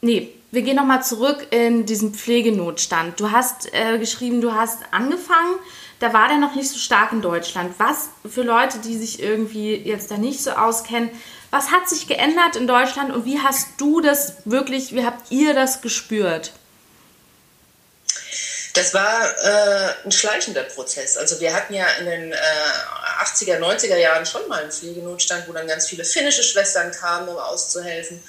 Nee, 0.02 0.28
wir 0.50 0.60
gehen 0.60 0.76
nochmal 0.76 1.02
zurück 1.02 1.46
in 1.50 1.86
diesen 1.86 2.12
Pflegenotstand. 2.12 3.18
Du 3.18 3.30
hast 3.30 3.72
äh, 3.72 3.98
geschrieben, 3.98 4.42
du 4.42 4.52
hast 4.52 4.80
angefangen 4.90 5.54
da 6.00 6.12
war 6.12 6.28
der 6.28 6.38
noch 6.38 6.54
nicht 6.54 6.70
so 6.70 6.78
stark 6.78 7.12
in 7.12 7.22
Deutschland. 7.22 7.74
Was 7.78 8.08
für 8.28 8.42
Leute, 8.42 8.78
die 8.78 8.96
sich 8.98 9.22
irgendwie 9.22 9.74
jetzt 9.74 10.10
da 10.10 10.16
nicht 10.16 10.42
so 10.42 10.50
auskennen, 10.50 11.10
was 11.50 11.70
hat 11.70 11.88
sich 11.88 12.08
geändert 12.08 12.56
in 12.56 12.66
Deutschland 12.66 13.12
und 13.12 13.24
wie 13.24 13.38
hast 13.38 13.68
du 13.78 14.00
das 14.00 14.34
wirklich, 14.44 14.94
wie 14.94 15.04
habt 15.04 15.30
ihr 15.30 15.54
das 15.54 15.82
gespürt? 15.82 16.52
Das 18.72 18.92
war 18.92 19.30
äh, 19.38 19.94
ein 20.04 20.10
schleichender 20.10 20.64
Prozess. 20.64 21.16
Also 21.16 21.38
wir 21.38 21.54
hatten 21.54 21.74
ja 21.74 21.86
in 22.00 22.06
den 22.06 22.32
äh, 22.32 22.36
80er, 23.22 23.60
90er 23.60 23.96
Jahren 23.96 24.26
schon 24.26 24.48
mal 24.48 24.62
einen 24.62 24.72
Pflegenotstand, 24.72 25.46
wo 25.46 25.52
dann 25.52 25.68
ganz 25.68 25.86
viele 25.86 26.04
finnische 26.04 26.42
Schwestern 26.42 26.90
kamen, 26.90 27.28
um 27.28 27.38
auszuhelfen. 27.38 28.20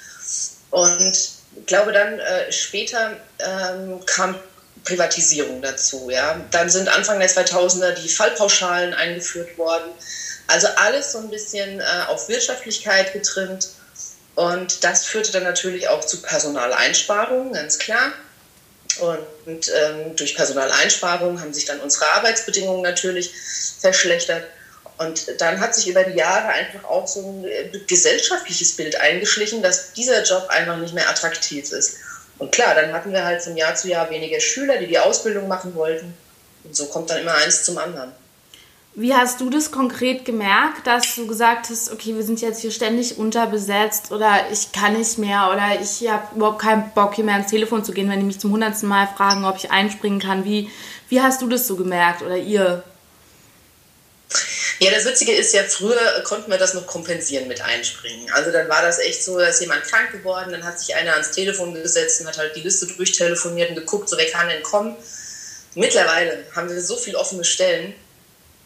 Und 0.70 1.16
ich 1.56 1.66
glaube 1.66 1.90
dann 1.90 2.20
äh, 2.20 2.52
später 2.52 3.16
ähm, 3.40 4.06
kam 4.06 4.36
Privatisierung 4.86 5.60
dazu. 5.60 6.08
Ja. 6.10 6.40
Dann 6.50 6.70
sind 6.70 6.88
Anfang 6.88 7.18
der 7.18 7.28
2000er 7.28 7.92
die 7.92 8.08
Fallpauschalen 8.08 8.94
eingeführt 8.94 9.58
worden. 9.58 9.90
Also 10.46 10.68
alles 10.76 11.12
so 11.12 11.18
ein 11.18 11.28
bisschen 11.28 11.80
äh, 11.80 11.84
auf 12.08 12.28
Wirtschaftlichkeit 12.28 13.12
getrimmt. 13.12 13.68
Und 14.36 14.84
das 14.84 15.04
führte 15.04 15.32
dann 15.32 15.42
natürlich 15.42 15.88
auch 15.88 16.04
zu 16.04 16.22
Personaleinsparungen, 16.22 17.52
ganz 17.52 17.78
klar. 17.78 18.12
Und, 19.00 19.18
und 19.46 19.70
ähm, 19.74 20.16
durch 20.16 20.34
Personaleinsparungen 20.34 21.40
haben 21.40 21.52
sich 21.52 21.64
dann 21.64 21.80
unsere 21.80 22.06
Arbeitsbedingungen 22.12 22.82
natürlich 22.82 23.32
verschlechtert. 23.80 24.44
Und 24.98 25.40
dann 25.40 25.60
hat 25.60 25.74
sich 25.74 25.88
über 25.88 26.04
die 26.04 26.16
Jahre 26.16 26.48
einfach 26.48 26.84
auch 26.84 27.06
so 27.06 27.20
ein 27.20 27.44
äh, 27.44 27.78
gesellschaftliches 27.86 28.76
Bild 28.76 28.98
eingeschlichen, 28.98 29.62
dass 29.62 29.92
dieser 29.92 30.22
Job 30.22 30.46
einfach 30.48 30.78
nicht 30.78 30.94
mehr 30.94 31.08
attraktiv 31.10 31.70
ist. 31.72 31.96
Und 32.38 32.52
klar, 32.52 32.74
dann 32.74 32.92
hatten 32.92 33.12
wir 33.12 33.24
halt 33.24 33.42
von 33.42 33.56
Jahr 33.56 33.74
zu 33.74 33.88
Jahr 33.88 34.10
weniger 34.10 34.40
Schüler, 34.40 34.78
die 34.78 34.86
die 34.86 34.98
Ausbildung 34.98 35.48
machen 35.48 35.74
wollten. 35.74 36.14
Und 36.64 36.76
so 36.76 36.86
kommt 36.86 37.10
dann 37.10 37.20
immer 37.20 37.34
eins 37.34 37.64
zum 37.64 37.78
anderen. 37.78 38.12
Wie 38.98 39.14
hast 39.14 39.42
du 39.42 39.50
das 39.50 39.70
konkret 39.70 40.24
gemerkt, 40.24 40.86
dass 40.86 41.16
du 41.16 41.26
gesagt 41.26 41.68
hast, 41.68 41.92
okay, 41.92 42.14
wir 42.14 42.22
sind 42.22 42.40
jetzt 42.40 42.62
hier 42.62 42.70
ständig 42.70 43.18
unterbesetzt 43.18 44.10
oder 44.10 44.50
ich 44.50 44.72
kann 44.72 44.94
nicht 44.94 45.18
mehr 45.18 45.50
oder 45.52 45.78
ich 45.78 46.08
habe 46.10 46.34
überhaupt 46.34 46.60
keinen 46.60 46.90
Bock, 46.94 47.14
hier 47.14 47.24
mehr 47.24 47.34
ans 47.34 47.50
Telefon 47.50 47.84
zu 47.84 47.92
gehen, 47.92 48.08
wenn 48.08 48.20
die 48.20 48.24
mich 48.24 48.40
zum 48.40 48.52
hundertsten 48.52 48.88
Mal 48.88 49.06
fragen, 49.06 49.44
ob 49.44 49.56
ich 49.56 49.70
einspringen 49.70 50.18
kann. 50.18 50.46
Wie, 50.46 50.70
wie 51.10 51.20
hast 51.20 51.42
du 51.42 51.46
das 51.46 51.66
so 51.66 51.76
gemerkt 51.76 52.22
oder 52.22 52.38
ihr? 52.38 52.82
Ja, 54.78 54.90
das 54.90 55.06
Witzige 55.06 55.32
ist 55.32 55.54
ja, 55.54 55.62
früher 55.64 56.22
konnten 56.24 56.50
wir 56.50 56.58
das 56.58 56.74
noch 56.74 56.86
kompensieren 56.86 57.48
mit 57.48 57.62
Einspringen. 57.62 58.30
Also 58.32 58.52
dann 58.52 58.68
war 58.68 58.82
das 58.82 58.98
echt 58.98 59.24
so, 59.24 59.38
dass 59.38 59.60
jemand 59.60 59.84
krank 59.84 60.12
geworden, 60.12 60.52
dann 60.52 60.64
hat 60.64 60.78
sich 60.78 60.94
einer 60.94 61.12
ans 61.12 61.30
Telefon 61.30 61.72
gesetzt 61.74 62.20
und 62.20 62.26
hat 62.26 62.36
halt 62.36 62.54
die 62.56 62.60
Liste 62.60 62.86
durchtelefoniert 62.86 63.70
und 63.70 63.76
geguckt, 63.76 64.08
so 64.08 64.16
wer 64.18 64.30
kann 64.30 64.48
denn 64.48 64.62
kommen. 64.62 64.96
Mittlerweile 65.74 66.44
haben 66.54 66.68
wir 66.68 66.80
so 66.80 66.96
viele 66.96 67.18
offene 67.18 67.44
Stellen, 67.44 67.94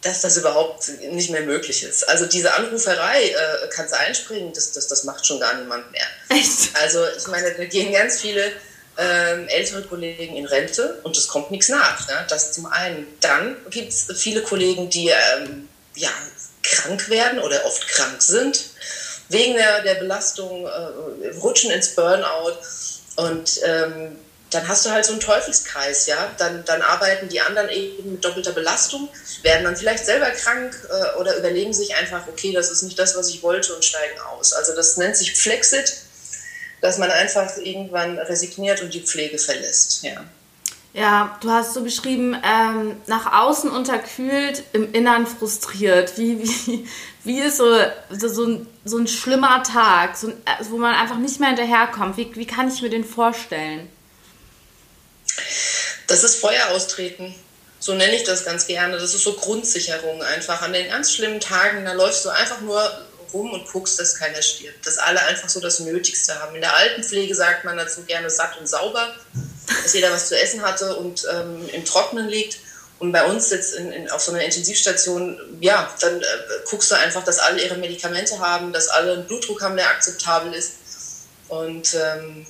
dass 0.03 0.23
das 0.23 0.37
überhaupt 0.37 0.89
nicht 1.13 1.31
mehr 1.31 1.43
möglich 1.43 1.83
ist. 1.83 2.09
Also 2.09 2.27
diese 2.27 2.55
Anruferei, 2.55 3.23
äh, 3.23 3.69
kannst 3.71 3.93
du 3.93 3.99
einspringen, 3.99 4.53
das, 4.53 4.73
das, 4.73 4.89
das 4.89 5.05
macht 5.05 5.27
schon 5.27 5.39
gar 5.41 5.55
niemand 5.55 5.91
mehr. 5.93 6.07
Echt? 6.31 6.71
Also 6.75 7.05
ich 7.17 7.27
meine, 7.27 7.53
da 7.53 7.65
gehen 7.65 7.93
ganz 7.93 8.21
viele 8.21 8.53
ähm, 8.97 9.49
ältere 9.49 9.83
Kollegen 9.83 10.37
in 10.37 10.47
Rente 10.47 11.01
und 11.03 11.17
es 11.17 11.29
kommt 11.29 11.51
nichts 11.51 11.69
nach. 11.69 12.09
Ne? 12.09 12.27
Das 12.29 12.53
zum 12.53 12.67
einen. 12.67 13.07
Dann 13.21 13.57
gibt 13.71 13.93
es 13.93 14.07
viele 14.17 14.43
Kollegen, 14.43 14.91
die 14.91 15.09
ähm, 15.09 15.69
ja, 16.01 16.11
krank 16.63 17.09
werden 17.09 17.39
oder 17.41 17.65
oft 17.65 17.87
krank 17.89 18.21
sind, 18.23 18.71
wegen 19.29 19.55
der, 19.55 19.83
der 19.83 19.95
Belastung, 19.95 20.67
äh, 20.67 21.29
rutschen 21.39 21.71
ins 21.71 21.95
Burnout 21.95 22.57
und 23.17 23.61
ähm, 23.65 24.17
dann 24.51 24.67
hast 24.67 24.85
du 24.85 24.91
halt 24.91 25.05
so 25.05 25.13
einen 25.13 25.21
Teufelskreis, 25.21 26.07
ja. 26.07 26.31
Dann, 26.39 26.65
dann 26.65 26.83
arbeiten 26.83 27.29
die 27.29 27.41
anderen 27.41 27.69
eben 27.69 28.13
mit 28.13 28.25
doppelter 28.25 28.53
Belastung, 28.53 29.09
werden 29.43 29.65
dann 29.65 29.77
vielleicht 29.77 30.05
selber 30.05 30.31
krank 30.31 30.77
äh, 30.91 31.19
oder 31.21 31.37
überlegen 31.37 31.73
sich 31.73 31.95
einfach, 31.95 32.27
okay, 32.27 32.53
das 32.53 32.71
ist 32.71 32.83
nicht 32.83 32.99
das, 32.99 33.17
was 33.17 33.29
ich 33.29 33.43
wollte 33.43 33.75
und 33.75 33.85
steigen 33.85 34.19
aus. 34.21 34.53
Also 34.53 34.75
das 34.75 34.97
nennt 34.97 35.17
sich 35.17 35.37
Flexit, 35.37 35.99
dass 36.81 36.99
man 36.99 37.11
einfach 37.11 37.57
irgendwann 37.59 38.19
resigniert 38.19 38.83
und 38.83 38.93
die 38.93 39.03
Pflege 39.03 39.39
verlässt, 39.39 40.03
ja. 40.03 40.25
Ja, 40.93 41.39
du 41.41 41.51
hast 41.51 41.75
so 41.75 41.83
beschrieben, 41.85 42.37
ähm, 42.43 43.01
nach 43.07 43.33
außen 43.33 43.71
unterkühlt, 43.71 44.65
im 44.73 44.93
Innern 44.93 45.27
frustriert. 45.27 46.19
Wie, 46.19 46.43
wie, 46.43 46.89
wie 47.25 47.41
ist 47.41 47.59
so, 47.59 47.79
so, 48.11 48.29
so, 48.29 48.45
ein, 48.45 48.67
so 48.85 48.99
ein 48.99 49.07
schlimmer 49.07 49.63
Tag, 49.63 50.17
so, 50.17 50.33
wo 50.69 50.79
man 50.79 50.95
einfach 50.95 51.17
nicht 51.17 51.39
mehr 51.39 51.51
hinterherkommt? 51.51 52.17
Wie, 52.17 52.35
wie 52.35 52.47
kann 52.47 52.69
ich 52.69 52.83
mir 52.83 52.91
den 52.91 53.05
vorstellen? 53.05 53.89
Das 56.09 56.25
ist 56.25 56.41
Feuer 56.41 56.71
austreten. 56.73 57.35
So 57.79 57.95
nenne 57.95 58.15
ich 58.17 58.25
das 58.25 58.45
ganz 58.45 58.67
gerne. 58.67 58.99
Das 58.99 59.15
ist 59.15 59.23
so 59.23 59.35
Grundsicherung 59.35 60.23
einfach. 60.23 60.61
An 60.63 60.73
den 60.73 60.89
ganz 60.89 61.15
schlimmen 61.15 61.39
Tagen, 61.39 61.85
da 61.85 61.93
läufst 61.93 62.25
du 62.25 62.31
einfach 62.31 62.61
nur 62.61 62.83
rum 63.33 63.53
und 63.53 63.67
guckst, 63.67 63.99
dass 63.99 64.17
keiner 64.17 64.43
stirbt. 64.43 64.87
Dass 64.87 64.99
alle 64.99 65.21
einfach 65.23 65.49
so 65.49 65.61
das 65.61 65.81
Nötigste 65.81 66.39
haben. 66.41 66.55
In 66.55 66.61
der 66.61 66.75
Altenpflege 66.75 67.35
sagt 67.35 67.65
man 67.65 67.77
dazu 67.77 68.03
gerne 68.03 68.31
satt 68.31 68.59
und 68.59 68.69
sauber 68.69 69.15
dass 69.83 69.93
jeder 69.93 70.13
was 70.13 70.29
zu 70.29 70.41
essen 70.41 70.63
hatte 70.63 70.97
und 70.97 71.27
ähm, 71.33 71.69
im 71.73 71.85
Trocknen 71.85 72.29
liegt. 72.29 72.59
Und 72.99 73.13
bei 73.13 73.25
uns 73.25 73.51
jetzt 73.51 73.75
in, 73.75 73.93
in, 73.93 74.11
auf 74.11 74.21
so 74.21 74.33
einer 74.33 74.45
Intensivstation, 74.45 75.41
ja, 75.61 75.93
dann 76.01 76.21
äh, 76.21 76.25
guckst 76.69 76.91
du 76.91 76.97
einfach, 76.97 77.25
dass 77.25 77.39
alle 77.39 77.63
ihre 77.63 77.77
Medikamente 77.77 78.39
haben, 78.39 78.73
dass 78.73 78.89
alle 78.89 79.15
einen 79.15 79.27
Blutdruck 79.27 79.63
haben, 79.63 79.77
der 79.77 79.89
akzeptabel 79.89 80.53
ist. 80.53 80.73
Und 81.49 81.95
ähm, 81.95 82.47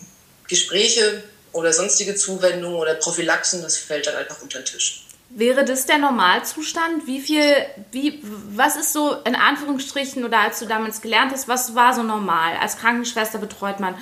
Gespräche 0.48 1.22
oder 1.52 1.72
sonstige 1.72 2.16
Zuwendungen 2.16 2.78
oder 2.78 2.94
Prophylaxen, 2.94 3.62
das 3.62 3.76
fällt 3.76 4.06
dann 4.06 4.16
einfach 4.16 4.42
unter 4.42 4.58
den 4.58 4.64
Tisch. 4.64 5.06
Wäre 5.30 5.64
das 5.64 5.86
der 5.86 5.98
Normalzustand? 5.98 7.06
Wie 7.06 7.20
viel, 7.20 7.44
wie, 7.92 8.20
was 8.22 8.76
ist 8.76 8.92
so 8.92 9.14
in 9.24 9.36
Anführungsstrichen 9.36 10.24
oder 10.24 10.38
als 10.40 10.58
du 10.58 10.66
damals 10.66 11.00
gelernt 11.00 11.32
hast, 11.32 11.46
was 11.46 11.74
war 11.74 11.94
so 11.94 12.02
normal? 12.02 12.56
Als 12.60 12.78
Krankenschwester 12.78 13.38
betreut 13.38 13.80
man 13.80 13.94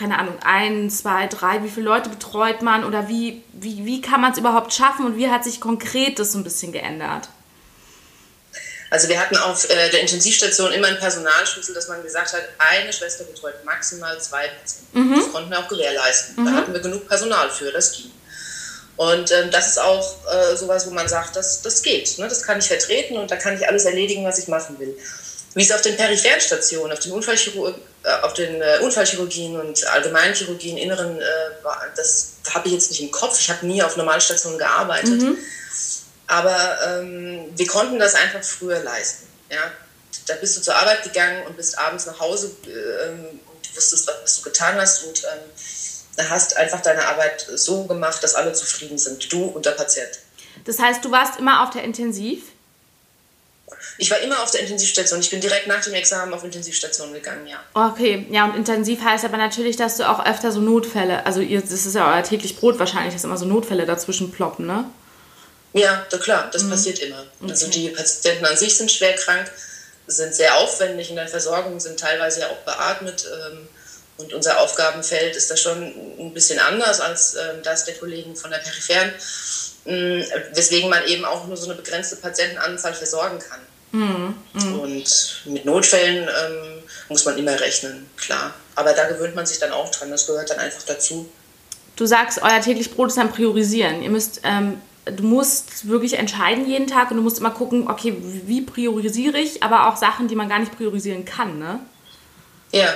keine 0.00 0.18
Ahnung, 0.18 0.38
ein, 0.42 0.88
zwei, 0.88 1.26
drei, 1.26 1.62
wie 1.62 1.68
viele 1.68 1.84
Leute 1.84 2.08
betreut 2.08 2.62
man 2.62 2.84
oder 2.84 3.08
wie, 3.08 3.42
wie, 3.52 3.84
wie 3.84 4.00
kann 4.00 4.22
man 4.22 4.32
es 4.32 4.38
überhaupt 4.38 4.72
schaffen 4.72 5.04
und 5.04 5.16
wie 5.16 5.28
hat 5.28 5.44
sich 5.44 5.60
konkret 5.60 6.18
das 6.18 6.32
so 6.32 6.38
ein 6.38 6.44
bisschen 6.44 6.72
geändert? 6.72 7.28
Also 8.88 9.08
wir 9.08 9.20
hatten 9.20 9.36
auf 9.36 9.68
äh, 9.68 9.90
der 9.90 10.00
Intensivstation 10.00 10.72
immer 10.72 10.86
einen 10.86 10.98
Personalschlüssel, 10.98 11.74
dass 11.74 11.88
man 11.88 12.02
gesagt 12.02 12.32
hat, 12.32 12.42
eine 12.58 12.92
Schwester 12.94 13.24
betreut 13.24 13.62
maximal 13.64 14.18
zwei 14.22 14.48
Patienten. 14.48 15.10
Mhm. 15.10 15.16
Das 15.16 15.32
konnten 15.32 15.50
wir 15.50 15.58
auch 15.58 15.68
gewährleisten. 15.68 16.42
Mhm. 16.42 16.46
Da 16.46 16.52
hatten 16.54 16.72
wir 16.72 16.80
genug 16.80 17.06
Personal 17.06 17.50
für, 17.50 17.70
das 17.70 17.92
ging. 17.92 18.10
Und 19.00 19.32
ähm, 19.32 19.50
das 19.50 19.66
ist 19.66 19.78
auch 19.78 20.14
äh, 20.30 20.54
sowas, 20.56 20.86
wo 20.86 20.90
man 20.90 21.08
sagt, 21.08 21.34
das, 21.34 21.62
das 21.62 21.80
geht. 21.80 22.18
Ne? 22.18 22.28
Das 22.28 22.42
kann 22.42 22.58
ich 22.58 22.66
vertreten 22.66 23.16
und 23.16 23.30
da 23.30 23.36
kann 23.36 23.56
ich 23.56 23.66
alles 23.66 23.86
erledigen, 23.86 24.26
was 24.26 24.38
ich 24.38 24.46
machen 24.46 24.78
will. 24.78 24.94
Wie 25.54 25.62
es 25.62 25.72
auf 25.72 25.80
den 25.80 25.96
peripheren 25.96 26.38
Stationen, 26.38 26.92
auf 26.92 26.98
den 26.98 27.12
Unfallchirurgen, 27.12 27.80
äh, 28.02 28.20
auf 28.20 28.34
den 28.34 28.60
äh, 28.60 28.78
Unfallchirurgien 28.82 29.58
und 29.58 29.86
Allgemeinchirurgien, 29.86 30.76
Inneren, 30.76 31.18
äh, 31.18 31.24
das 31.96 32.32
habe 32.50 32.68
ich 32.68 32.74
jetzt 32.74 32.90
nicht 32.90 33.00
im 33.00 33.10
Kopf. 33.10 33.40
Ich 33.40 33.48
habe 33.48 33.64
nie 33.64 33.82
auf 33.82 33.96
Normalstationen 33.96 34.58
gearbeitet. 34.58 35.22
Mhm. 35.22 35.38
Aber 36.26 36.78
ähm, 36.86 37.46
wir 37.56 37.66
konnten 37.68 37.98
das 37.98 38.14
einfach 38.14 38.44
früher 38.44 38.80
leisten. 38.80 39.26
Ja? 39.50 39.72
Da 40.26 40.34
bist 40.34 40.58
du 40.58 40.60
zur 40.60 40.74
Arbeit 40.74 41.04
gegangen 41.04 41.46
und 41.46 41.56
bist 41.56 41.78
abends 41.78 42.04
nach 42.04 42.20
Hause 42.20 42.54
ähm, 42.66 43.40
und 43.50 43.76
wusstest, 43.76 44.10
was 44.22 44.36
du 44.36 44.42
getan 44.42 44.74
hast 44.76 45.04
und 45.04 45.22
ähm, 45.24 45.40
hast 46.18 46.56
einfach 46.56 46.80
deine 46.80 47.06
Arbeit 47.06 47.46
so 47.54 47.84
gemacht, 47.84 48.22
dass 48.22 48.34
alle 48.34 48.52
zufrieden 48.52 48.98
sind, 48.98 49.32
du 49.32 49.44
und 49.44 49.66
der 49.66 49.72
Patient. 49.72 50.10
Das 50.64 50.78
heißt, 50.78 51.04
du 51.04 51.10
warst 51.10 51.38
immer 51.38 51.62
auf 51.62 51.70
der 51.70 51.84
Intensiv? 51.84 52.42
Ich 53.98 54.10
war 54.10 54.18
immer 54.18 54.42
auf 54.42 54.50
der 54.50 54.62
Intensivstation. 54.62 55.20
Ich 55.20 55.30
bin 55.30 55.40
direkt 55.40 55.66
nach 55.66 55.82
dem 55.82 55.94
Examen 55.94 56.32
auf 56.32 56.42
Intensivstation 56.42 57.12
gegangen, 57.12 57.46
ja. 57.46 57.58
Okay, 57.74 58.26
ja, 58.30 58.44
und 58.44 58.56
intensiv 58.56 59.02
heißt 59.02 59.24
aber 59.24 59.36
natürlich, 59.36 59.76
dass 59.76 59.96
du 59.96 60.08
auch 60.08 60.24
öfter 60.24 60.52
so 60.52 60.60
Notfälle, 60.60 61.24
also 61.26 61.40
ihr, 61.40 61.60
das 61.60 61.86
ist 61.86 61.94
ja 61.94 62.12
euer 62.12 62.22
täglich 62.22 62.56
Brot 62.56 62.78
wahrscheinlich, 62.78 63.14
dass 63.14 63.24
immer 63.24 63.36
so 63.36 63.44
Notfälle 63.44 63.86
dazwischen 63.86 64.32
ploppen, 64.32 64.66
ne? 64.66 64.84
Ja, 65.72 66.04
da 66.10 66.18
klar, 66.18 66.50
das 66.52 66.64
mhm. 66.64 66.70
passiert 66.70 66.98
immer. 66.98 67.24
Okay. 67.40 67.50
Also 67.50 67.68
die 67.68 67.88
Patienten 67.90 68.44
an 68.44 68.56
sich 68.56 68.76
sind 68.76 68.90
schwer 68.90 69.14
krank, 69.14 69.50
sind 70.06 70.34
sehr 70.34 70.56
aufwendig 70.56 71.10
in 71.10 71.16
der 71.16 71.28
Versorgung, 71.28 71.78
sind 71.78 72.00
teilweise 72.00 72.40
ja 72.40 72.46
auch 72.48 72.58
beatmet. 72.64 73.24
Ähm, 73.26 73.68
und 74.20 74.32
unser 74.34 74.60
Aufgabenfeld 74.60 75.36
ist 75.36 75.50
da 75.50 75.56
schon 75.56 75.92
ein 76.18 76.32
bisschen 76.32 76.58
anders 76.58 77.00
als 77.00 77.34
ähm, 77.34 77.62
das 77.62 77.84
der 77.84 77.94
Kollegen 77.94 78.36
von 78.36 78.50
der 78.50 78.58
Peripheren, 78.58 79.12
mm, 79.84 80.54
weswegen 80.54 80.90
man 80.90 81.04
eben 81.06 81.24
auch 81.24 81.46
nur 81.46 81.56
so 81.56 81.66
eine 81.66 81.74
begrenzte 81.74 82.16
Patientenanzahl 82.16 82.94
versorgen 82.94 83.38
kann. 83.38 83.60
Mhm. 83.92 84.34
Mhm. 84.52 84.80
Und 84.80 85.42
mit 85.46 85.64
Notfällen 85.64 86.24
ähm, 86.24 86.82
muss 87.08 87.24
man 87.24 87.36
immer 87.38 87.58
rechnen, 87.58 88.08
klar. 88.16 88.54
Aber 88.76 88.92
da 88.92 89.08
gewöhnt 89.08 89.34
man 89.34 89.46
sich 89.46 89.58
dann 89.58 89.72
auch 89.72 89.90
dran, 89.90 90.10
das 90.10 90.26
gehört 90.26 90.50
dann 90.50 90.58
einfach 90.58 90.82
dazu. 90.82 91.28
Du 91.96 92.06
sagst, 92.06 92.40
euer 92.42 92.60
täglich 92.60 92.92
Brot 92.94 93.08
ist 93.08 93.18
ein 93.18 93.32
Priorisieren. 93.32 94.02
Ihr 94.02 94.10
müsst, 94.10 94.40
ähm, 94.44 94.80
du 95.04 95.22
musst 95.24 95.88
wirklich 95.88 96.14
entscheiden 96.14 96.66
jeden 96.68 96.86
Tag 96.86 97.10
und 97.10 97.16
du 97.16 97.22
musst 97.22 97.38
immer 97.38 97.50
gucken, 97.50 97.88
okay, 97.88 98.16
wie 98.20 98.62
priorisiere 98.62 99.38
ich, 99.38 99.62
aber 99.62 99.88
auch 99.88 99.96
Sachen, 99.96 100.28
die 100.28 100.36
man 100.36 100.48
gar 100.48 100.60
nicht 100.60 100.76
priorisieren 100.76 101.24
kann, 101.24 101.58
ne? 101.58 101.80
Ja, 102.72 102.88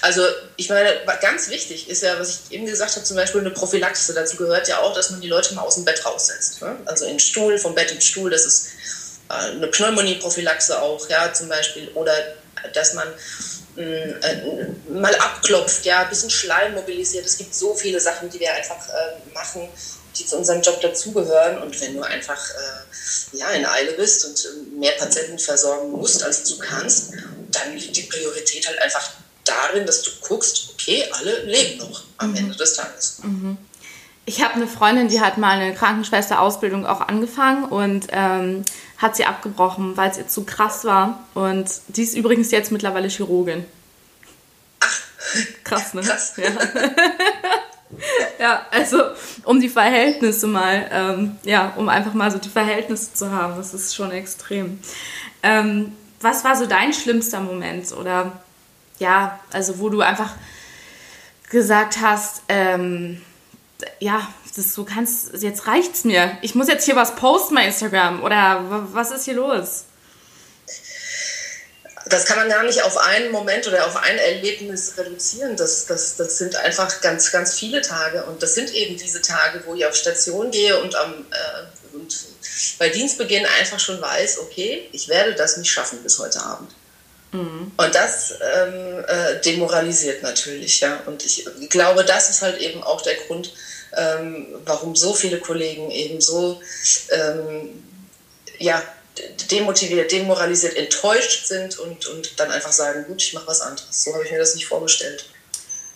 also 0.00 0.22
ich 0.56 0.68
meine, 0.68 1.00
ganz 1.20 1.48
wichtig 1.48 1.88
ist 1.88 2.02
ja, 2.02 2.18
was 2.18 2.40
ich 2.46 2.52
eben 2.52 2.66
gesagt 2.66 2.96
habe, 2.96 3.04
zum 3.04 3.16
Beispiel 3.16 3.40
eine 3.40 3.50
Prophylaxe. 3.50 4.12
Dazu 4.12 4.36
gehört 4.36 4.68
ja 4.68 4.80
auch, 4.80 4.94
dass 4.94 5.10
man 5.10 5.20
die 5.20 5.28
Leute 5.28 5.54
mal 5.54 5.62
aus 5.62 5.76
dem 5.76 5.84
Bett 5.84 6.04
raussetzt. 6.04 6.60
Ne? 6.60 6.76
Also 6.86 7.04
in 7.04 7.12
den 7.12 7.20
Stuhl, 7.20 7.58
vom 7.58 7.74
Bett 7.74 7.90
in 7.90 7.98
den 7.98 8.02
Stuhl, 8.02 8.30
das 8.30 8.44
ist 8.44 8.68
äh, 9.28 9.34
eine 9.34 9.68
Pneumonie-Prophylaxe 9.68 10.80
auch, 10.82 11.08
ja, 11.08 11.32
zum 11.32 11.48
Beispiel. 11.48 11.88
Oder 11.94 12.14
dass 12.74 12.94
man 12.94 13.08
mm, 13.76 13.80
äh, 13.80 14.66
mal 14.90 15.14
abklopft, 15.14 15.84
ja, 15.84 16.02
ein 16.02 16.08
bisschen 16.08 16.30
Schleim 16.30 16.74
mobilisiert. 16.74 17.24
Es 17.24 17.38
gibt 17.38 17.54
so 17.54 17.74
viele 17.74 18.00
Sachen, 18.00 18.30
die 18.30 18.40
wir 18.40 18.52
einfach 18.52 18.88
äh, 18.88 19.32
machen, 19.32 19.68
die 20.16 20.26
zu 20.26 20.36
unserem 20.36 20.60
Job 20.60 20.80
dazugehören. 20.80 21.62
Und 21.62 21.80
wenn 21.80 21.94
du 21.94 22.02
einfach 22.02 22.50
äh, 22.50 23.36
ja, 23.36 23.50
in 23.50 23.64
Eile 23.64 23.92
bist 23.92 24.24
und 24.24 24.44
äh, 24.44 24.78
mehr 24.78 24.92
Patienten 24.92 25.38
versorgen 25.38 25.92
musst, 25.92 26.22
als 26.24 26.44
du 26.44 26.58
kannst, 26.58 27.12
dann 27.52 27.76
liegt 27.76 27.96
die 27.96 28.02
Priorität 28.02 28.66
halt 28.66 28.80
einfach 28.80 29.21
darin, 29.44 29.86
dass 29.86 30.02
du 30.02 30.10
guckst, 30.26 30.70
okay, 30.72 31.04
alle 31.12 31.44
leben 31.44 31.78
noch 31.78 32.04
am 32.18 32.30
mhm. 32.30 32.36
Ende 32.36 32.56
des 32.56 32.74
Tages. 32.74 33.20
Mhm. 33.22 33.56
Ich 34.24 34.42
habe 34.42 34.54
eine 34.54 34.68
Freundin, 34.68 35.08
die 35.08 35.20
hat 35.20 35.36
mal 35.36 35.58
eine 35.58 35.74
Krankenschwester-Ausbildung 35.74 36.86
auch 36.86 37.00
angefangen 37.00 37.64
und 37.64 38.06
ähm, 38.12 38.62
hat 38.98 39.16
sie 39.16 39.24
abgebrochen, 39.24 39.96
weil 39.96 40.10
es 40.10 40.18
ihr 40.18 40.28
zu 40.28 40.44
krass 40.44 40.84
war. 40.84 41.24
Und 41.34 41.68
die 41.88 42.02
ist 42.02 42.16
übrigens 42.16 42.52
jetzt 42.52 42.70
mittlerweile 42.70 43.08
Chirurgin. 43.08 43.64
Ach, 44.78 45.00
krass, 45.64 45.92
ne? 45.94 46.02
Krass. 46.02 46.34
Ja. 46.36 46.50
ja, 48.38 48.66
also 48.70 49.02
um 49.42 49.60
die 49.60 49.68
Verhältnisse 49.68 50.46
mal, 50.46 50.88
ähm, 50.92 51.36
ja, 51.42 51.72
um 51.76 51.88
einfach 51.88 52.14
mal 52.14 52.30
so 52.30 52.38
die 52.38 52.48
Verhältnisse 52.48 53.14
zu 53.14 53.32
haben, 53.32 53.56
das 53.56 53.74
ist 53.74 53.94
schon 53.94 54.12
extrem. 54.12 54.78
Ähm, 55.42 55.96
was 56.20 56.44
war 56.44 56.54
so 56.54 56.66
dein 56.66 56.92
schlimmster 56.92 57.40
Moment 57.40 57.90
oder 57.92 58.41
ja, 59.02 59.40
also 59.52 59.78
wo 59.78 59.90
du 59.90 60.00
einfach 60.00 60.30
gesagt 61.50 61.98
hast, 62.00 62.42
ähm, 62.48 63.20
ja, 63.98 64.32
das, 64.56 64.74
du 64.74 64.84
kannst, 64.84 65.34
jetzt 65.42 65.66
reicht's 65.66 66.04
mir. 66.04 66.38
Ich 66.40 66.54
muss 66.54 66.68
jetzt 66.68 66.84
hier 66.84 66.96
was 66.96 67.16
posten 67.16 67.56
bei 67.56 67.66
Instagram 67.66 68.22
oder 68.22 68.64
was 68.92 69.10
ist 69.10 69.24
hier 69.24 69.34
los? 69.34 69.84
Das 72.06 72.26
kann 72.26 72.36
man 72.36 72.48
gar 72.48 72.62
nicht 72.62 72.82
auf 72.82 72.96
einen 72.96 73.30
Moment 73.30 73.66
oder 73.66 73.86
auf 73.86 73.96
ein 73.96 74.18
Erlebnis 74.18 74.94
reduzieren. 74.96 75.56
Das, 75.56 75.86
das, 75.86 76.16
das 76.16 76.38
sind 76.38 76.56
einfach 76.56 77.00
ganz, 77.00 77.30
ganz 77.32 77.54
viele 77.54 77.80
Tage. 77.80 78.24
Und 78.24 78.42
das 78.42 78.54
sind 78.54 78.72
eben 78.72 78.96
diese 78.96 79.20
Tage, 79.20 79.62
wo 79.66 79.74
ich 79.74 79.86
auf 79.86 79.94
Station 79.94 80.50
gehe 80.50 80.80
und, 80.80 80.94
am, 80.94 81.26
äh, 81.30 81.96
und 81.96 82.26
bei 82.78 82.88
Dienstbeginn 82.88 83.46
einfach 83.60 83.80
schon 83.80 84.00
weiß, 84.00 84.40
okay, 84.40 84.88
ich 84.92 85.08
werde 85.08 85.34
das 85.34 85.56
nicht 85.56 85.70
schaffen 85.70 86.02
bis 86.02 86.18
heute 86.18 86.40
Abend. 86.42 86.70
Mhm. 87.32 87.72
Und 87.76 87.94
das 87.94 88.34
ähm, 88.40 89.04
äh, 89.06 89.40
demoralisiert 89.40 90.22
natürlich, 90.22 90.80
ja. 90.80 91.00
Und 91.06 91.24
ich 91.24 91.46
glaube, 91.70 92.04
das 92.04 92.30
ist 92.30 92.42
halt 92.42 92.58
eben 92.60 92.82
auch 92.82 93.00
der 93.00 93.14
Grund, 93.14 93.54
ähm, 93.96 94.46
warum 94.64 94.94
so 94.94 95.14
viele 95.14 95.38
Kollegen 95.38 95.90
eben 95.90 96.20
so 96.20 96.60
ähm, 97.10 97.82
ja, 98.58 98.82
demotiviert, 99.50 100.12
demoralisiert, 100.12 100.76
enttäuscht 100.76 101.46
sind 101.46 101.78
und, 101.78 102.06
und 102.06 102.38
dann 102.38 102.50
einfach 102.50 102.72
sagen, 102.72 103.04
gut, 103.06 103.22
ich 103.22 103.34
mache 103.34 103.46
was 103.46 103.60
anderes. 103.60 104.04
So 104.04 104.14
habe 104.14 104.24
ich 104.24 104.30
mir 104.30 104.38
das 104.38 104.54
nicht 104.54 104.66
vorgestellt. 104.66 105.26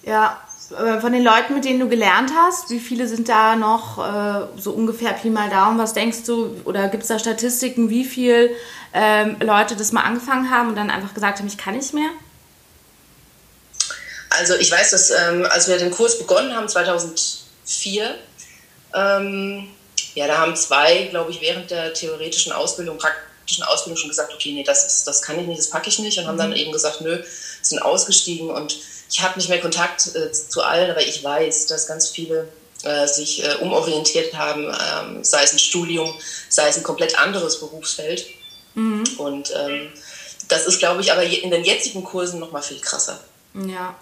Ja, 0.03 0.46
von 0.69 1.13
den 1.13 1.23
Leuten, 1.23 1.55
mit 1.55 1.65
denen 1.65 1.79
du 1.79 1.89
gelernt 1.89 2.33
hast, 2.37 2.71
wie 2.71 2.81
viele 2.81 3.07
sind 3.07 3.29
da 3.29 3.55
noch 3.55 3.99
äh, 3.99 4.61
so 4.61 4.73
ungefähr 4.73 5.13
Pi 5.13 5.31
mal 5.31 5.49
Daumen? 5.49 5.79
Was 5.79 5.93
denkst 5.93 6.25
du? 6.27 6.61
Oder 6.65 6.89
gibt 6.89 7.05
es 7.05 7.09
da 7.09 7.19
Statistiken, 7.19 7.89
wie 7.89 8.05
viele 8.05 8.51
ähm, 8.93 9.37
Leute 9.41 9.77
das 9.77 9.93
mal 9.93 10.03
angefangen 10.03 10.51
haben 10.51 10.71
und 10.71 10.77
dann 10.77 10.91
einfach 10.91 11.15
gesagt 11.15 11.39
haben, 11.39 11.47
ich 11.47 11.59
kann 11.59 11.77
nicht 11.77 11.95
mehr? 11.95 12.11
Also 14.31 14.55
ich 14.55 14.71
weiß, 14.71 14.91
dass 14.91 15.11
ähm, 15.11 15.47
als 15.49 15.69
wir 15.69 15.79
den 15.79 15.91
Kurs 15.91 16.19
begonnen 16.19 16.55
haben, 16.55 16.69
2004, 16.69 18.15
ähm, 18.95 19.69
ja, 20.15 20.27
da 20.27 20.39
haben 20.39 20.57
zwei, 20.57 21.05
glaube 21.11 21.31
ich, 21.31 21.41
während 21.41 21.71
der 21.71 21.95
theoretischen 21.95 22.53
Ausbildung, 22.53 22.99
praktischen 22.99 23.65
Ausbildung 23.65 23.99
schon 23.99 24.11
gesagt, 24.11 24.33
okay, 24.35 24.53
nee, 24.53 24.65
das, 24.65 24.85
ist, 24.85 25.07
das 25.07 25.23
kann 25.23 25.39
ich 25.39 25.47
nicht, 25.47 25.61
das 25.61 25.71
packe 25.71 25.89
ich 25.89 25.99
nicht. 26.01 26.19
Und 26.19 26.25
mhm. 26.25 26.29
haben 26.29 26.39
dann 26.39 26.53
eben 26.55 26.73
gesagt, 26.73 27.01
nö, 27.03 27.23
sind 27.63 27.81
ausgestiegen 27.81 28.51
und 28.51 28.77
ich 29.11 29.23
habe 29.23 29.39
nicht 29.39 29.49
mehr 29.49 29.61
Kontakt 29.61 30.15
äh, 30.15 30.33
zu 30.33 30.63
allen, 30.63 30.91
aber 30.91 31.03
ich 31.03 31.23
weiß, 31.23 31.67
dass 31.67 31.87
ganz 31.87 32.09
viele 32.09 32.49
äh, 32.83 33.07
sich 33.07 33.45
äh, 33.45 33.55
umorientiert 33.57 34.35
haben, 34.35 34.65
ähm, 34.65 35.25
sei 35.25 35.43
es 35.43 35.53
ein 35.53 35.59
Studium, 35.59 36.13
sei 36.49 36.69
es 36.69 36.77
ein 36.77 36.83
komplett 36.83 37.19
anderes 37.19 37.61
Berufsfeld. 37.61 38.27
Mhm. 38.75 39.05
Und 39.19 39.53
ähm, 39.57 39.89
das 40.49 40.67
ist, 40.67 40.79
glaube 40.79 41.01
ich, 41.01 41.13
aber 41.13 41.23
in 41.23 41.51
den 41.51 41.65
jetzigen 41.65 42.05
Kursen 42.05 42.41
noch 42.41 42.53
mal 42.53 42.63
viel 42.63 42.81
krasser. 42.81 43.21
Ja. 43.55 43.95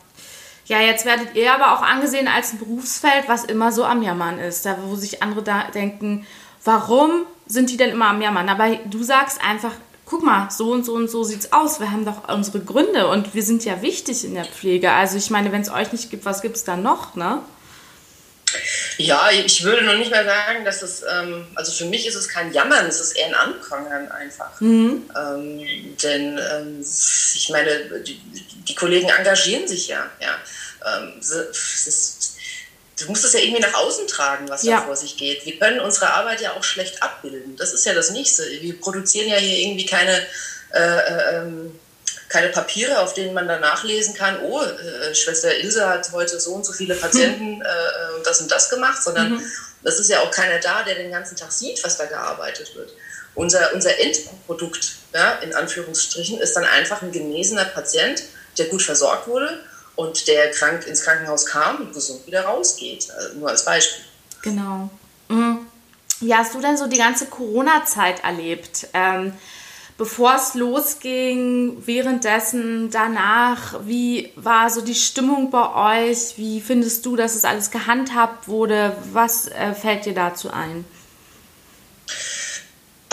Ja, 0.67 0.81
jetzt 0.81 1.05
werdet 1.05 1.35
ihr 1.35 1.53
aber 1.53 1.75
auch 1.75 1.83
angesehen 1.83 2.27
als 2.27 2.53
ein 2.53 2.59
Berufsfeld, 2.59 3.29
was 3.29 3.45
immer 3.45 3.71
so 3.71 3.85
am 3.85 4.03
Jammern 4.03 4.39
ist. 4.39 4.65
Da, 4.65 4.79
wo 4.83 4.97
sich 4.97 5.23
andere 5.23 5.43
da 5.43 5.71
denken, 5.71 6.27
warum 6.65 7.27
sind 7.47 7.71
die 7.71 7.77
denn 7.77 7.91
immer 7.91 8.09
am 8.09 8.23
Jammern? 8.23 8.49
Aber 8.49 8.75
du 8.87 9.03
sagst 9.03 9.41
einfach, 9.43 9.73
guck 10.07 10.23
mal, 10.23 10.51
so 10.51 10.71
und 10.71 10.85
so 10.85 10.95
und 10.95 11.11
so 11.11 11.25
sieht's 11.25 11.53
aus. 11.53 11.81
Wir 11.81 11.91
haben 11.91 12.05
doch 12.05 12.29
unsere 12.29 12.61
Gründe 12.61 13.09
und 13.09 13.35
wir 13.35 13.43
sind 13.43 13.65
ja 13.65 13.83
wichtig 13.83 14.25
in 14.25 14.35
der 14.35 14.45
Pflege. 14.45 14.93
Also 14.93 15.17
ich 15.17 15.31
meine, 15.31 15.53
wenn 15.53 15.63
es 15.63 15.71
euch 15.71 15.93
nicht 15.93 16.11
gibt, 16.11 16.25
was 16.25 16.43
gibt 16.43 16.57
es 16.57 16.65
dann 16.65 16.83
noch, 16.83 17.15
ne? 17.15 17.43
Ja, 18.99 19.29
ich 19.31 19.65
würde 19.65 19.85
noch 19.85 19.97
nicht 19.97 20.11
mal 20.11 20.25
sagen, 20.25 20.65
dass 20.65 20.83
es, 20.83 21.03
ähm, 21.03 21.47
also 21.57 21.73
für 21.73 21.87
mich 21.87 22.07
ist 22.07 22.15
es 22.15 22.29
kein 22.29 22.53
Jammern, 22.53 22.87
es 22.87 23.01
ist 23.01 23.13
eher 23.17 23.27
ein 23.27 23.35
Anprangern 23.35 24.11
einfach. 24.13 24.61
Mhm. 24.61 25.03
Ähm, 25.17 25.97
denn 26.03 26.39
ähm, 26.39 26.81
ich 26.81 27.49
meine, 27.51 28.01
die, 28.01 28.21
die, 28.69 28.75
Kollegen 28.75 29.09
engagieren 29.09 29.67
sich 29.67 29.89
ja. 29.89 30.09
ja. 30.21 30.37
Ähm, 30.87 31.15
es 31.19 31.31
ist, 31.87 32.24
du 32.99 33.07
musst 33.07 33.25
es 33.25 33.33
ja 33.33 33.41
irgendwie 33.41 33.63
nach 33.63 33.75
außen 33.75 34.07
tragen, 34.07 34.49
was 34.49 34.63
ja. 34.63 34.79
da 34.79 34.87
vor 34.87 34.97
sich 34.97 35.17
geht. 35.17 35.45
Wir 35.45 35.59
können 35.59 35.81
unsere 35.81 36.13
Arbeit 36.13 36.41
ja 36.41 36.53
auch 36.53 36.63
schlecht 36.63 37.03
abbilden. 37.03 37.57
Das 37.57 37.73
ist 37.73 37.85
ja 37.85 37.95
das 37.95 38.11
Nächste. 38.11 38.45
Wir 38.61 38.81
produzieren 38.81 39.29
ja 39.29 39.37
hier 39.37 39.59
irgendwie 39.59 39.87
keine, 39.87 40.25
äh, 40.73 40.81
äh, 40.81 41.37
ähm, 41.37 41.79
keine 42.29 42.49
Papiere, 42.49 42.99
auf 43.01 43.15
denen 43.15 43.35
man 43.35 43.49
dann 43.49 43.61
nachlesen 43.61 44.15
kann, 44.15 44.41
oh, 44.41 44.63
äh, 44.63 45.15
Schwester 45.15 45.57
Ilse 45.57 45.89
hat 45.89 46.11
heute 46.13 46.39
so 46.41 46.55
und 46.55 46.65
so 46.65 46.73
viele 46.73 46.95
Patienten 46.95 47.63
äh, 47.63 47.65
äh, 47.65 48.17
und 48.17 48.27
das 48.27 48.41
und 48.41 48.51
das 48.51 48.71
gemacht, 48.71 49.03
sondern 49.03 49.33
mhm. 49.33 49.43
das 49.83 49.99
ist 49.99 50.11
ja 50.11 50.21
auch 50.21 50.31
keiner 50.31 50.59
da, 50.61 50.83
der 50.83 50.95
den 50.95 51.11
ganzen 51.11 51.37
Tag 51.37 51.53
sieht, 51.53 51.83
was 51.85 51.97
da 51.97 52.07
gearbeitet 52.07 52.75
wird. 52.75 52.93
Unser, 53.35 53.75
unser 53.75 53.99
Endprodukt, 53.99 54.93
ja, 55.13 55.33
in 55.39 55.55
Anführungsstrichen, 55.55 56.39
ist 56.39 56.55
dann 56.55 56.65
einfach 56.65 57.03
ein 57.03 57.11
genesener 57.11 57.65
Patient, 57.65 58.23
der 58.59 58.67
gut 58.67 58.83
versorgt 58.83 59.27
wurde 59.27 59.61
und 59.97 60.27
der 60.29 60.51
krank 60.51 60.87
ins 60.87 61.03
Krankenhaus 61.03 61.47
kam 61.47 61.77
und 61.77 61.93
gesund 61.93 62.27
wieder 62.27 62.45
rausgeht. 62.45 63.11
Also 63.11 63.39
nur 63.39 63.49
als 63.49 63.65
Beispiel. 63.65 64.05
Genau. 64.43 64.91
Mhm. 65.29 65.67
Wie 66.21 66.35
hast 66.35 66.55
du 66.55 66.61
denn 66.61 66.77
so 66.77 66.87
die 66.87 66.99
ganze 66.99 67.27
Corona-Zeit 67.27 68.25
erlebt? 68.25 68.89
Ähm, 68.95 69.33
bevor 69.99 70.37
es 70.37 70.55
losging, 70.55 71.83
währenddessen, 71.87 72.91
danach, 72.91 73.81
wie 73.85 74.33
war 74.37 74.71
so 74.71 74.81
die 74.81 74.95
Stimmung 74.95 75.51
bei 75.51 76.09
euch? 76.09 76.37
Wie 76.37 76.61
findest 76.61 77.05
du, 77.07 77.17
dass 77.17 77.35
es 77.35 77.45
alles 77.45 77.71
gehandhabt 77.71 78.49
wurde? 78.49 78.97
Was 79.13 79.49
äh, 79.49 79.75
fällt 79.75 80.07
dir 80.07 80.15
dazu 80.15 80.51
ein? 80.51 80.85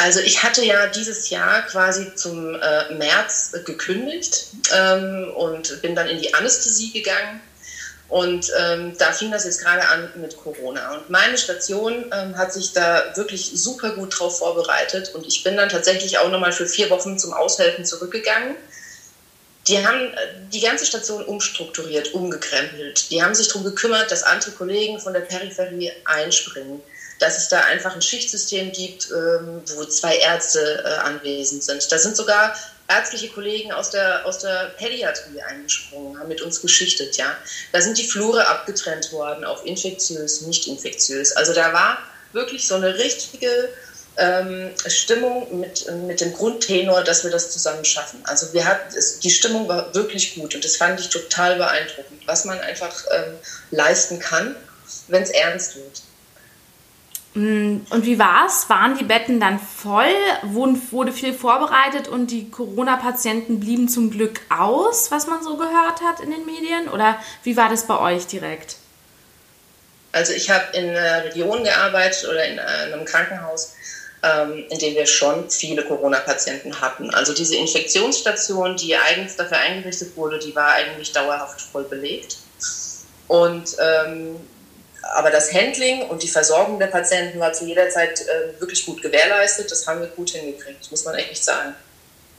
Also 0.01 0.19
ich 0.19 0.41
hatte 0.41 0.65
ja 0.65 0.87
dieses 0.87 1.29
Jahr 1.29 1.61
quasi 1.67 2.15
zum 2.15 2.55
äh, 2.55 2.91
März 2.95 3.51
gekündigt 3.65 4.47
ähm, 4.73 5.31
und 5.35 5.79
bin 5.83 5.93
dann 5.93 6.07
in 6.07 6.19
die 6.19 6.33
Anästhesie 6.33 6.91
gegangen. 6.91 7.39
Und 8.09 8.51
ähm, 8.59 8.97
da 8.97 9.13
fing 9.13 9.29
das 9.29 9.45
jetzt 9.45 9.61
gerade 9.61 9.87
an 9.87 10.11
mit 10.15 10.35
Corona. 10.37 10.95
Und 10.95 11.11
meine 11.11 11.37
Station 11.37 12.11
ähm, 12.11 12.35
hat 12.35 12.51
sich 12.51 12.73
da 12.73 13.15
wirklich 13.15 13.51
super 13.53 13.91
gut 13.91 14.19
drauf 14.19 14.39
vorbereitet. 14.39 15.13
Und 15.13 15.27
ich 15.27 15.43
bin 15.43 15.55
dann 15.55 15.69
tatsächlich 15.69 16.17
auch 16.17 16.31
nochmal 16.31 16.51
für 16.51 16.65
vier 16.65 16.89
Wochen 16.89 17.19
zum 17.19 17.31
Aushelfen 17.31 17.85
zurückgegangen. 17.85 18.55
Die 19.67 19.85
haben 19.85 19.99
äh, 19.99 20.17
die 20.51 20.61
ganze 20.61 20.87
Station 20.87 21.23
umstrukturiert, 21.23 22.15
umgekrempelt. 22.15 23.11
Die 23.11 23.21
haben 23.21 23.35
sich 23.35 23.49
darum 23.49 23.63
gekümmert, 23.65 24.09
dass 24.09 24.23
andere 24.23 24.51
Kollegen 24.51 24.99
von 24.99 25.13
der 25.13 25.21
Peripherie 25.21 25.91
einspringen 26.05 26.81
dass 27.21 27.37
es 27.37 27.49
da 27.49 27.61
einfach 27.61 27.93
ein 27.93 28.01
Schichtsystem 28.01 28.71
gibt, 28.71 29.09
ähm, 29.11 29.61
wo 29.75 29.85
zwei 29.85 30.17
Ärzte 30.17 30.83
äh, 30.83 30.87
anwesend 30.87 31.63
sind. 31.63 31.91
Da 31.91 31.97
sind 31.97 32.15
sogar 32.17 32.55
ärztliche 32.87 33.29
Kollegen 33.29 33.71
aus 33.71 33.91
der, 33.91 34.25
aus 34.25 34.39
der 34.39 34.71
Pädiatrie 34.77 35.41
eingesprungen, 35.41 36.19
haben 36.19 36.27
mit 36.27 36.41
uns 36.41 36.61
geschichtet, 36.61 37.17
ja. 37.17 37.35
Da 37.71 37.81
sind 37.81 37.97
die 37.97 38.07
Flure 38.07 38.47
abgetrennt 38.47 39.11
worden 39.11 39.45
auf 39.45 39.65
infektiös, 39.65 40.41
nicht 40.41 40.67
infektiös. 40.67 41.31
Also 41.33 41.53
da 41.53 41.71
war 41.73 41.99
wirklich 42.33 42.67
so 42.67 42.75
eine 42.75 42.97
richtige 42.97 43.69
ähm, 44.17 44.71
Stimmung 44.87 45.59
mit, 45.59 45.89
mit 46.07 46.21
dem 46.21 46.33
Grundtenor, 46.33 47.03
dass 47.03 47.23
wir 47.23 47.31
das 47.31 47.51
zusammen 47.51 47.85
schaffen. 47.85 48.21
Also 48.25 48.51
wir 48.53 48.65
hatten, 48.65 48.95
es, 48.97 49.19
die 49.19 49.29
Stimmung 49.29 49.67
war 49.67 49.93
wirklich 49.93 50.35
gut 50.35 50.55
und 50.55 50.65
das 50.65 50.75
fand 50.75 50.99
ich 50.99 51.09
total 51.09 51.55
beeindruckend, 51.57 52.25
was 52.25 52.45
man 52.45 52.59
einfach 52.59 53.05
ähm, 53.11 53.35
leisten 53.69 54.19
kann, 54.19 54.55
wenn 55.07 55.23
es 55.23 55.29
ernst 55.29 55.75
wird. 55.75 56.01
Mm, 57.33 57.77
und 57.89 58.05
wie 58.05 58.19
war 58.19 58.45
es? 58.45 58.69
Waren 58.69 58.97
die 58.97 59.05
Betten 59.05 59.39
dann 59.39 59.59
voll? 59.59 60.13
Wurde 60.43 61.11
viel 61.11 61.33
vorbereitet 61.33 62.07
und 62.07 62.27
die 62.27 62.49
Corona-Patienten 62.49 63.59
blieben 63.59 63.87
zum 63.87 64.11
Glück 64.11 64.41
aus, 64.49 65.11
was 65.11 65.27
man 65.27 65.41
so 65.41 65.55
gehört 65.55 66.01
hat 66.01 66.19
in 66.21 66.31
den 66.31 66.45
Medien? 66.45 66.89
Oder 66.89 67.17
wie 67.43 67.55
war 67.55 67.69
das 67.69 67.87
bei 67.87 67.97
euch 67.99 68.27
direkt? 68.27 68.75
Also 70.11 70.33
ich 70.33 70.49
habe 70.49 70.75
in 70.75 70.89
einer 70.89 71.23
Region 71.23 71.63
gearbeitet 71.63 72.27
oder 72.27 72.45
in 72.45 72.59
einem 72.59 73.05
Krankenhaus, 73.05 73.75
ähm, 74.23 74.65
in 74.69 74.77
dem 74.77 74.95
wir 74.95 75.05
schon 75.05 75.49
viele 75.49 75.85
Corona-Patienten 75.85 76.81
hatten. 76.81 77.13
Also 77.13 77.33
diese 77.33 77.55
Infektionsstation, 77.55 78.75
die 78.75 78.93
eigens 78.97 79.37
dafür 79.37 79.57
eingerichtet 79.57 80.17
wurde, 80.17 80.37
die 80.37 80.53
war 80.53 80.73
eigentlich 80.73 81.13
dauerhaft 81.13 81.61
voll 81.61 81.85
belegt. 81.85 82.37
Und 83.29 83.77
ähm, 83.79 84.35
aber 85.01 85.29
das 85.29 85.53
Handling 85.53 86.03
und 86.03 86.23
die 86.23 86.27
Versorgung 86.27 86.79
der 86.79 86.87
Patienten 86.87 87.39
war 87.39 87.53
zu 87.53 87.65
jeder 87.65 87.89
Zeit 87.89 88.21
äh, 88.21 88.59
wirklich 88.59 88.85
gut 88.85 89.01
gewährleistet. 89.01 89.71
Das 89.71 89.87
haben 89.87 90.01
wir 90.01 90.07
gut 90.07 90.31
hingekriegt, 90.31 90.89
muss 90.91 91.05
man 91.05 91.15
echt 91.15 91.43
sagen. 91.43 91.75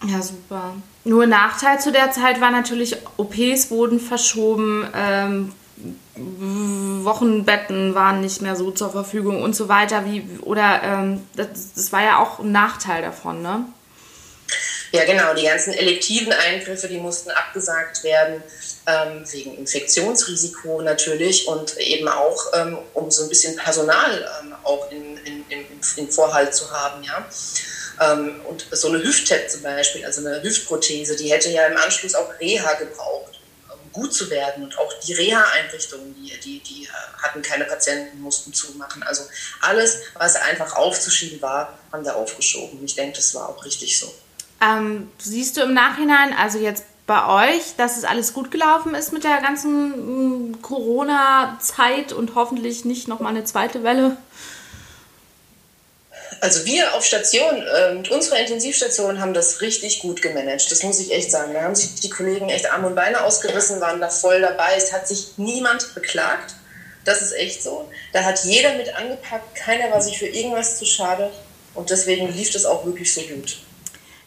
Ja, 0.06 0.20
super. 0.20 0.74
Nur 1.04 1.26
Nachteil 1.26 1.80
zu 1.80 1.92
der 1.92 2.10
Zeit 2.10 2.40
war 2.40 2.50
natürlich, 2.50 2.96
OPs 3.16 3.70
wurden 3.70 4.00
verschoben, 4.00 4.88
ähm, 4.94 5.54
Wochenbetten 7.04 7.94
waren 7.94 8.20
nicht 8.20 8.42
mehr 8.42 8.56
so 8.56 8.70
zur 8.70 8.90
Verfügung 8.90 9.42
und 9.42 9.56
so 9.56 9.68
weiter. 9.68 10.04
Wie, 10.04 10.28
oder 10.42 10.82
ähm, 10.82 11.26
das, 11.34 11.74
das 11.74 11.92
war 11.92 12.02
ja 12.02 12.18
auch 12.18 12.40
ein 12.40 12.52
Nachteil 12.52 13.02
davon, 13.02 13.42
ne? 13.42 13.64
Ja, 14.92 15.04
genau. 15.04 15.34
Die 15.34 15.44
ganzen 15.44 15.72
elektiven 15.72 16.32
Eingriffe, 16.32 16.86
die 16.86 16.98
mussten 16.98 17.30
abgesagt 17.30 18.04
werden 18.04 18.42
ähm, 18.86 19.24
wegen 19.30 19.56
Infektionsrisiko 19.58 20.82
natürlich 20.82 21.46
und 21.46 21.76
eben 21.78 22.08
auch, 22.08 22.46
ähm, 22.54 22.78
um 22.94 23.10
so 23.10 23.22
ein 23.22 23.28
bisschen 23.28 23.56
Personal 23.56 24.28
ähm, 24.40 24.54
auch 24.64 24.90
in, 24.90 25.16
in, 25.18 25.44
in, 25.48 25.64
in, 25.96 26.10
Vorhalt 26.10 26.54
zu 26.54 26.70
haben. 26.70 27.02
Ja? 27.04 27.24
Ähm, 28.00 28.40
und 28.48 28.66
so 28.72 28.88
eine 28.88 29.02
Hüft-Tap 29.02 29.48
zum 29.48 29.62
Beispiel, 29.62 30.04
also 30.04 30.26
eine 30.26 30.42
Hüftprothese, 30.42 31.16
die 31.16 31.30
hätte 31.30 31.50
ja 31.50 31.66
im 31.66 31.76
Anschluss 31.76 32.14
auch 32.14 32.28
Reha 32.40 32.74
gebraucht, 32.74 33.40
um 33.68 33.92
gut 33.92 34.12
zu 34.12 34.28
werden. 34.30 34.64
Und 34.64 34.76
auch 34.78 34.92
die 35.06 35.12
Reha-Einrichtungen, 35.12 36.14
die, 36.16 36.38
die, 36.40 36.60
die 36.60 36.84
äh, 36.84 37.22
hatten 37.22 37.40
keine 37.42 37.64
Patienten, 37.64 38.20
mussten 38.20 38.52
zumachen. 38.52 39.04
Also 39.04 39.22
alles, 39.60 39.98
was 40.14 40.34
einfach 40.34 40.74
aufzuschieben 40.74 41.40
war, 41.40 41.78
haben 41.92 42.04
wir 42.04 42.16
aufgeschoben. 42.16 42.84
Ich 42.84 42.96
denke, 42.96 43.16
das 43.16 43.32
war 43.34 43.48
auch 43.48 43.64
richtig 43.64 43.98
so. 43.98 44.12
Ähm, 44.60 45.10
siehst 45.18 45.56
du 45.56 45.62
im 45.62 45.74
Nachhinein, 45.74 46.34
also 46.36 46.58
jetzt 46.58 46.84
bei 47.12 47.50
euch, 47.50 47.76
dass 47.76 47.98
es 47.98 48.04
alles 48.04 48.32
gut 48.32 48.50
gelaufen 48.50 48.94
ist 48.94 49.12
mit 49.12 49.22
der 49.22 49.42
ganzen 49.42 50.52
mm, 50.52 50.62
Corona-Zeit 50.62 52.14
und 52.14 52.34
hoffentlich 52.34 52.86
nicht 52.86 53.06
nochmal 53.06 53.36
eine 53.36 53.44
zweite 53.44 53.84
Welle? 53.84 54.16
Also 56.40 56.64
wir 56.64 56.94
auf 56.94 57.04
Station, 57.04 57.62
äh, 57.62 57.94
mit 57.96 58.08
Intensivstation 58.08 59.20
haben 59.20 59.34
das 59.34 59.60
richtig 59.60 59.98
gut 60.00 60.22
gemanagt. 60.22 60.70
Das 60.70 60.82
muss 60.84 61.00
ich 61.00 61.12
echt 61.12 61.30
sagen. 61.30 61.52
Da 61.52 61.60
haben 61.60 61.74
sich 61.74 61.96
die 61.96 62.08
Kollegen 62.08 62.48
echt 62.48 62.72
Arme 62.72 62.86
und 62.86 62.94
Beine 62.94 63.22
ausgerissen, 63.22 63.82
waren 63.82 64.00
da 64.00 64.08
voll 64.08 64.40
dabei. 64.40 64.74
Es 64.74 64.94
hat 64.94 65.06
sich 65.06 65.32
niemand 65.36 65.94
beklagt. 65.94 66.54
Das 67.04 67.20
ist 67.20 67.32
echt 67.32 67.62
so. 67.62 67.90
Da 68.14 68.24
hat 68.24 68.42
jeder 68.44 68.72
mit 68.76 68.96
angepackt. 68.96 69.54
Keiner 69.54 69.90
war 69.90 70.00
sich 70.00 70.18
für 70.18 70.28
irgendwas 70.28 70.78
zu 70.78 70.86
schade. 70.86 71.30
Und 71.74 71.90
deswegen 71.90 72.32
lief 72.32 72.50
das 72.52 72.64
auch 72.64 72.86
wirklich 72.86 73.12
so 73.12 73.20
gut. 73.20 73.58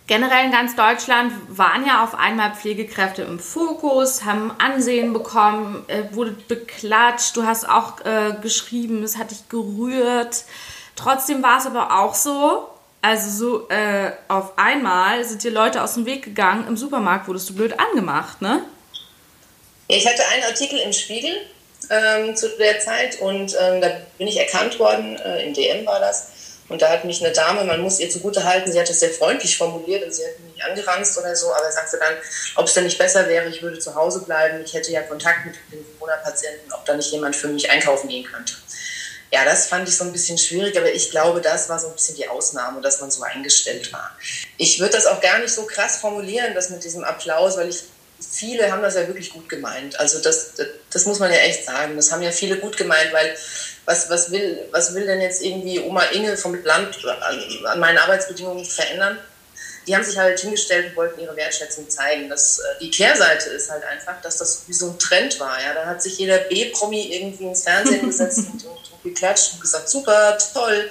Generell 0.08 0.46
in 0.46 0.52
ganz 0.52 0.76
Deutschland 0.76 1.34
waren 1.48 1.86
ja 1.86 2.04
auf 2.04 2.14
einmal 2.14 2.54
Pflegekräfte 2.54 3.24
im 3.24 3.40
Fokus, 3.40 4.24
haben 4.24 4.52
Ansehen 4.60 5.14
bekommen, 5.14 5.84
äh, 5.88 6.04
wurde 6.12 6.32
beklatscht, 6.48 7.36
du 7.36 7.44
hast 7.44 7.68
auch 7.68 8.06
äh, 8.06 8.36
geschrieben, 8.40 9.02
es 9.04 9.18
hat 9.18 9.32
dich 9.32 9.50
gerührt. 9.50 10.44
Trotzdem 10.96 11.42
war 11.42 11.58
es 11.58 11.66
aber 11.66 12.00
auch 12.00 12.14
so, 12.14 12.70
also 13.02 13.30
so 13.30 13.70
äh, 13.70 14.12
auf 14.28 14.60
einmal 14.60 15.26
sind 15.26 15.44
dir 15.44 15.52
Leute 15.52 15.82
aus 15.82 15.96
dem 15.96 16.06
Weg 16.06 16.24
gegangen, 16.24 16.68
im 16.68 16.78
Supermarkt 16.78 17.28
wurdest 17.28 17.50
du 17.50 17.56
blöd 17.56 17.74
angemacht, 17.80 18.44
ne? 18.44 18.62
Ich 19.88 20.08
hatte 20.08 20.22
einen 20.34 20.44
Artikel 20.44 20.80
im 20.80 20.94
Spiegel 20.94 21.34
ähm, 21.90 22.36
zu 22.36 22.50
der 22.58 22.80
Zeit 22.80 23.20
und 23.22 23.56
ähm, 23.60 23.82
da 23.82 23.90
bin 24.20 24.28
ich 24.28 24.38
erkannt 24.38 24.78
worden, 24.80 25.16
äh, 25.18 25.48
im 25.48 25.54
DM 25.54 25.86
war 25.86 26.00
das 26.00 26.30
und 26.68 26.82
da 26.82 26.90
hat 26.90 27.06
mich 27.06 27.24
eine 27.24 27.34
Dame, 27.34 27.64
man 27.64 27.82
muss 27.82 28.00
ihr 28.00 28.10
zugute 28.10 28.44
halten, 28.44 28.72
sie 28.72 28.80
hat 28.80 28.90
es 28.90 29.00
sehr 29.00 29.12
freundlich 29.12 29.58
formuliert, 29.58 30.04
also 30.04 30.18
sie 30.18 30.28
hat 30.28 30.40
mich 30.40 30.54
nicht 30.54 30.64
angeranzt 30.64 31.18
oder 31.18 31.36
so, 31.36 31.54
aber 31.54 31.72
sagte 31.72 31.98
dann, 31.98 32.16
ob 32.56 32.68
es 32.68 32.74
denn 32.74 32.86
nicht 32.86 32.98
besser 32.98 33.28
wäre, 33.28 33.48
ich 33.50 33.62
würde 33.62 33.78
zu 33.78 33.94
Hause 33.94 34.22
bleiben, 34.22 34.64
ich 34.64 34.74
hätte 34.74 34.92
ja 34.92 35.02
Kontakt 35.04 35.46
mit 35.46 35.56
den 35.72 35.86
Corona-Patienten, 36.00 36.72
ob 36.74 36.86
da 36.86 36.96
nicht 36.96 37.12
jemand 37.12 37.36
für 37.36 37.48
mich 37.48 37.70
einkaufen 37.70 38.08
gehen 38.10 38.26
könnte. 38.26 38.54
Ja, 39.32 39.44
das 39.44 39.68
fand 39.68 39.90
ich 39.90 39.98
so 39.98 40.06
ein 40.06 40.12
bisschen 40.12 40.38
schwierig, 40.38 40.78
aber 40.78 40.92
ich 40.92 41.12
glaube, 41.12 41.42
das 41.42 41.68
war 41.68 41.78
so 41.78 41.88
ein 41.88 41.94
bisschen 41.94 42.16
die 42.16 42.28
Ausnahme, 42.28 42.80
dass 42.82 43.02
man 43.02 43.12
so 43.12 43.22
eingestellt 43.24 43.92
war. 43.92 44.16
Ich 44.58 44.80
würde 44.80 44.94
das 44.94 45.08
auch 45.08 45.20
gar 45.20 45.40
nicht 45.40 45.54
so 45.54 45.66
krass 45.66 45.98
formulieren, 45.98 46.54
das 46.54 46.70
mit 46.70 46.84
diesem 46.84 47.04
Applaus, 47.04 47.58
weil 47.58 47.70
ich 47.70 47.84
viele 48.20 48.72
haben 48.72 48.82
das 48.82 48.96
ja 48.96 49.08
wirklich 49.08 49.32
gut 49.32 49.50
gemeint. 49.50 50.00
Also 50.00 50.20
das, 50.20 50.54
das, 50.56 50.68
das 50.92 51.06
muss 51.06 51.20
man 51.20 51.32
ja 51.32 51.38
echt 51.40 51.66
sagen. 51.66 51.96
Das 51.96 52.12
haben 52.12 52.22
ja 52.22 52.32
viele 52.32 52.58
gut 52.58 52.78
gemeint, 52.78 53.12
weil 53.14 53.36
was, 53.86 54.10
was, 54.10 54.32
will, 54.32 54.68
was 54.72 54.94
will 54.94 55.06
denn 55.06 55.22
jetzt 55.22 55.44
irgendwie 55.44 55.80
Oma 55.80 56.04
Inge 56.06 56.38
vom 56.38 56.62
Land 56.64 56.98
an, 57.06 57.80
meinen 57.80 57.98
Arbeitsbedingungen 57.98 58.66
verändern? 58.66 59.20
Die 59.88 59.96
haben 59.96 60.04
sich 60.04 60.18
halt 60.18 60.40
hingestellt 60.40 60.90
und 60.90 60.96
wollten 60.96 61.22
ihre 61.22 61.36
Wertschätzung 61.36 61.88
zeigen. 61.88 62.28
Das, 62.28 62.58
äh, 62.58 62.64
die 62.82 62.90
Kehrseite 62.90 63.50
ist 63.50 63.70
halt 63.70 63.84
einfach, 63.84 64.20
dass 64.22 64.38
das 64.38 64.64
wie 64.66 64.74
so 64.74 64.90
ein 64.90 64.98
Trend 64.98 65.40
war. 65.40 65.62
Ja? 65.62 65.76
Da 65.76 65.86
hat 65.86 66.02
sich 66.02 66.18
jeder 66.18 66.40
B-Promi 66.40 67.14
irgendwie 67.14 67.46
ins 67.46 67.64
Fernsehen 67.64 68.06
gesetzt 68.08 68.40
und, 68.40 68.66
und, 68.66 68.92
und 68.92 69.04
geklatscht 69.04 69.54
und 69.54 69.62
gesagt, 69.62 69.88
super, 69.88 70.38
toll. 70.54 70.90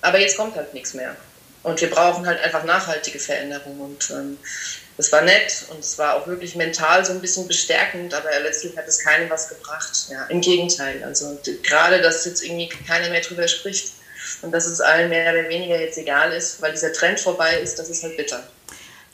Aber 0.00 0.18
jetzt 0.18 0.36
kommt 0.36 0.56
halt 0.56 0.74
nichts 0.74 0.94
mehr. 0.94 1.14
Und 1.62 1.80
wir 1.80 1.90
brauchen 1.90 2.26
halt 2.26 2.40
einfach 2.40 2.64
nachhaltige 2.64 3.20
Veränderungen. 3.20 3.80
Und 3.80 4.10
ähm, 4.10 4.38
das 4.98 5.12
war 5.12 5.22
nett 5.22 5.64
und 5.70 5.78
es 5.78 5.96
war 5.96 6.16
auch 6.16 6.26
wirklich 6.26 6.56
mental 6.56 7.04
so 7.04 7.12
ein 7.12 7.20
bisschen 7.20 7.46
bestärkend, 7.46 8.12
aber 8.12 8.28
letztlich 8.42 8.76
hat 8.76 8.86
es 8.88 8.98
keinem 8.98 9.30
was 9.30 9.48
gebracht. 9.48 10.08
Ja, 10.10 10.24
Im 10.24 10.40
Gegenteil. 10.40 11.04
Also 11.04 11.38
gerade, 11.62 12.02
dass 12.02 12.24
jetzt 12.24 12.42
irgendwie 12.42 12.68
keiner 12.68 13.08
mehr 13.08 13.20
drüber 13.20 13.46
spricht 13.46 13.92
und 14.42 14.50
dass 14.50 14.66
es 14.66 14.80
allen 14.80 15.08
mehr 15.08 15.32
oder 15.32 15.48
weniger 15.48 15.80
jetzt 15.80 15.98
egal 15.98 16.32
ist, 16.32 16.60
weil 16.60 16.72
dieser 16.72 16.92
Trend 16.92 17.20
vorbei 17.20 17.58
ist, 17.60 17.78
das 17.78 17.88
ist 17.88 18.02
halt 18.02 18.16
bitter. 18.16 18.42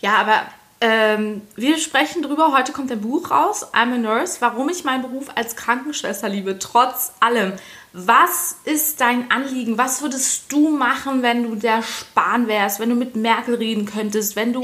Ja, 0.01 0.17
aber 0.17 0.47
ähm, 0.81 1.43
wir 1.55 1.79
sprechen 1.79 2.23
drüber. 2.23 2.57
Heute 2.57 2.73
kommt 2.73 2.91
ein 2.91 3.01
Buch 3.01 3.31
raus, 3.31 3.67
I'm 3.73 3.95
a 3.95 3.99
Nurse, 3.99 4.39
warum 4.41 4.71
ich 4.71 4.85
meinen 4.85 5.03
Beruf 5.03 5.27
als 5.35 5.55
Krankenschwester 5.55 6.29
liebe, 6.29 6.59
trotz 6.59 7.13
allem. 7.21 7.53
Was 7.93 8.57
ist 8.65 9.01
dein 9.01 9.31
Anliegen? 9.31 9.79
Was 9.79 10.03
würdest 10.03 10.51
du 10.51 10.71
machen, 10.77 11.23
wenn 11.23 11.45
du 11.45 11.55
der 11.55 11.83
Spahn 11.83 12.49
wärst, 12.49 12.81
wenn 12.81 12.91
du 12.91 12.97
mit 12.97 13.15
Merkel 13.15 13.55
reden 13.55 13.87
könntest, 13.87 14.35
wenn 14.35 14.53
du 14.53 14.63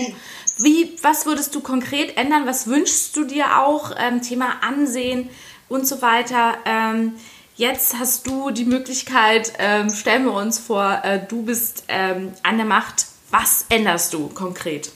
wie, 0.63 0.97
was 1.03 1.27
würdest 1.27 1.55
du 1.55 1.61
konkret 1.61 2.17
ändern? 2.17 2.47
Was 2.47 2.67
wünschst 2.67 3.17
du 3.17 3.25
dir 3.25 3.59
auch? 3.59 3.95
Ähm, 3.99 4.23
Thema 4.23 4.63
Ansehen 4.63 5.31
und 5.69 5.87
so 5.87 6.03
weiter. 6.03 6.59
Ähm, 6.67 7.15
jetzt 7.57 7.95
hast 7.99 8.27
du 8.27 8.51
die 8.51 8.65
Möglichkeit, 8.65 9.53
ähm, 9.59 9.91
stellen 9.91 10.25
wir 10.25 10.35
uns 10.35 10.59
vor, 10.59 11.01
äh, 11.05 11.21
du 11.27 11.43
bist 11.43 11.85
ähm, 11.89 12.33
an 12.43 12.57
der 12.57 12.67
Macht. 12.67 13.07
Was 13.31 13.67
änderst 13.69 14.13
du 14.13 14.29
konkret? 14.29 14.91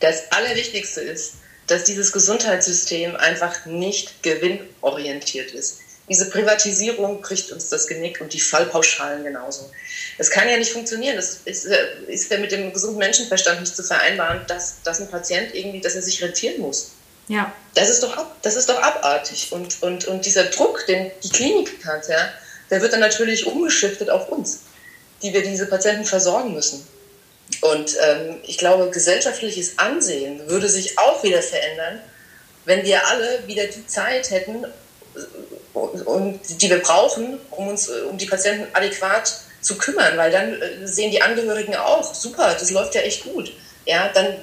Das 0.00 0.30
Allerwichtigste 0.32 1.00
ist, 1.00 1.34
dass 1.66 1.84
dieses 1.84 2.12
Gesundheitssystem 2.12 3.16
einfach 3.16 3.66
nicht 3.66 4.22
gewinnorientiert 4.22 5.52
ist. 5.52 5.80
Diese 6.08 6.30
Privatisierung 6.30 7.20
bricht 7.20 7.50
uns 7.50 7.68
das 7.68 7.88
Genick 7.88 8.20
und 8.20 8.32
die 8.32 8.40
Fallpauschalen 8.40 9.24
genauso. 9.24 9.70
Das 10.18 10.30
kann 10.30 10.48
ja 10.48 10.56
nicht 10.56 10.70
funktionieren. 10.70 11.16
Das 11.16 11.40
ist, 11.44 11.66
ist 12.06 12.30
ja 12.30 12.38
mit 12.38 12.52
dem 12.52 12.72
gesunden 12.72 12.98
Menschenverstand 12.98 13.60
nicht 13.60 13.74
zu 13.74 13.82
vereinbaren, 13.82 14.42
dass, 14.46 14.82
dass 14.84 15.00
ein 15.00 15.10
Patient 15.10 15.54
irgendwie, 15.54 15.80
dass 15.80 15.96
er 15.96 16.02
sich 16.02 16.22
rentieren 16.22 16.60
muss. 16.60 16.92
Ja. 17.28 17.52
Das 17.74 17.90
ist 17.90 18.02
doch, 18.04 18.16
ab, 18.16 18.36
das 18.42 18.54
ist 18.54 18.68
doch 18.68 18.80
abartig. 18.80 19.48
Und, 19.50 19.82
und, 19.82 20.06
und 20.06 20.24
dieser 20.24 20.44
Druck, 20.44 20.86
den 20.86 21.10
die 21.24 21.30
Klinik 21.30 21.84
hat, 21.84 22.08
ja, 22.08 22.32
der 22.70 22.80
wird 22.82 22.92
dann 22.92 23.00
natürlich 23.00 23.46
umgeschiftet 23.46 24.08
auf 24.08 24.28
uns, 24.28 24.60
die 25.22 25.32
wir 25.32 25.42
diese 25.42 25.66
Patienten 25.66 26.04
versorgen 26.04 26.54
müssen. 26.54 26.86
Und 27.62 27.96
ähm, 28.00 28.36
ich 28.44 28.58
glaube, 28.58 28.90
gesellschaftliches 28.90 29.78
Ansehen 29.78 30.48
würde 30.48 30.68
sich 30.68 30.98
auch 30.98 31.22
wieder 31.22 31.42
verändern, 31.42 32.00
wenn 32.64 32.84
wir 32.84 33.06
alle 33.06 33.46
wieder 33.46 33.66
die 33.66 33.86
Zeit 33.86 34.30
hätten, 34.30 34.64
und, 35.76 36.40
die 36.60 36.70
wir 36.70 36.80
brauchen, 36.80 37.38
um 37.50 37.68
uns 37.68 37.88
um 37.88 38.16
die 38.16 38.26
Patienten 38.26 38.66
adäquat 38.72 39.40
zu 39.60 39.76
kümmern, 39.76 40.16
weil 40.16 40.30
dann 40.30 40.54
äh, 40.54 40.86
sehen 40.86 41.10
die 41.10 41.20
Angehörigen 41.20 41.74
auch, 41.76 42.14
super, 42.14 42.54
das 42.58 42.70
läuft 42.70 42.94
ja 42.94 43.02
echt 43.02 43.24
gut. 43.24 43.52
Ja, 43.84 44.10
dann 44.14 44.36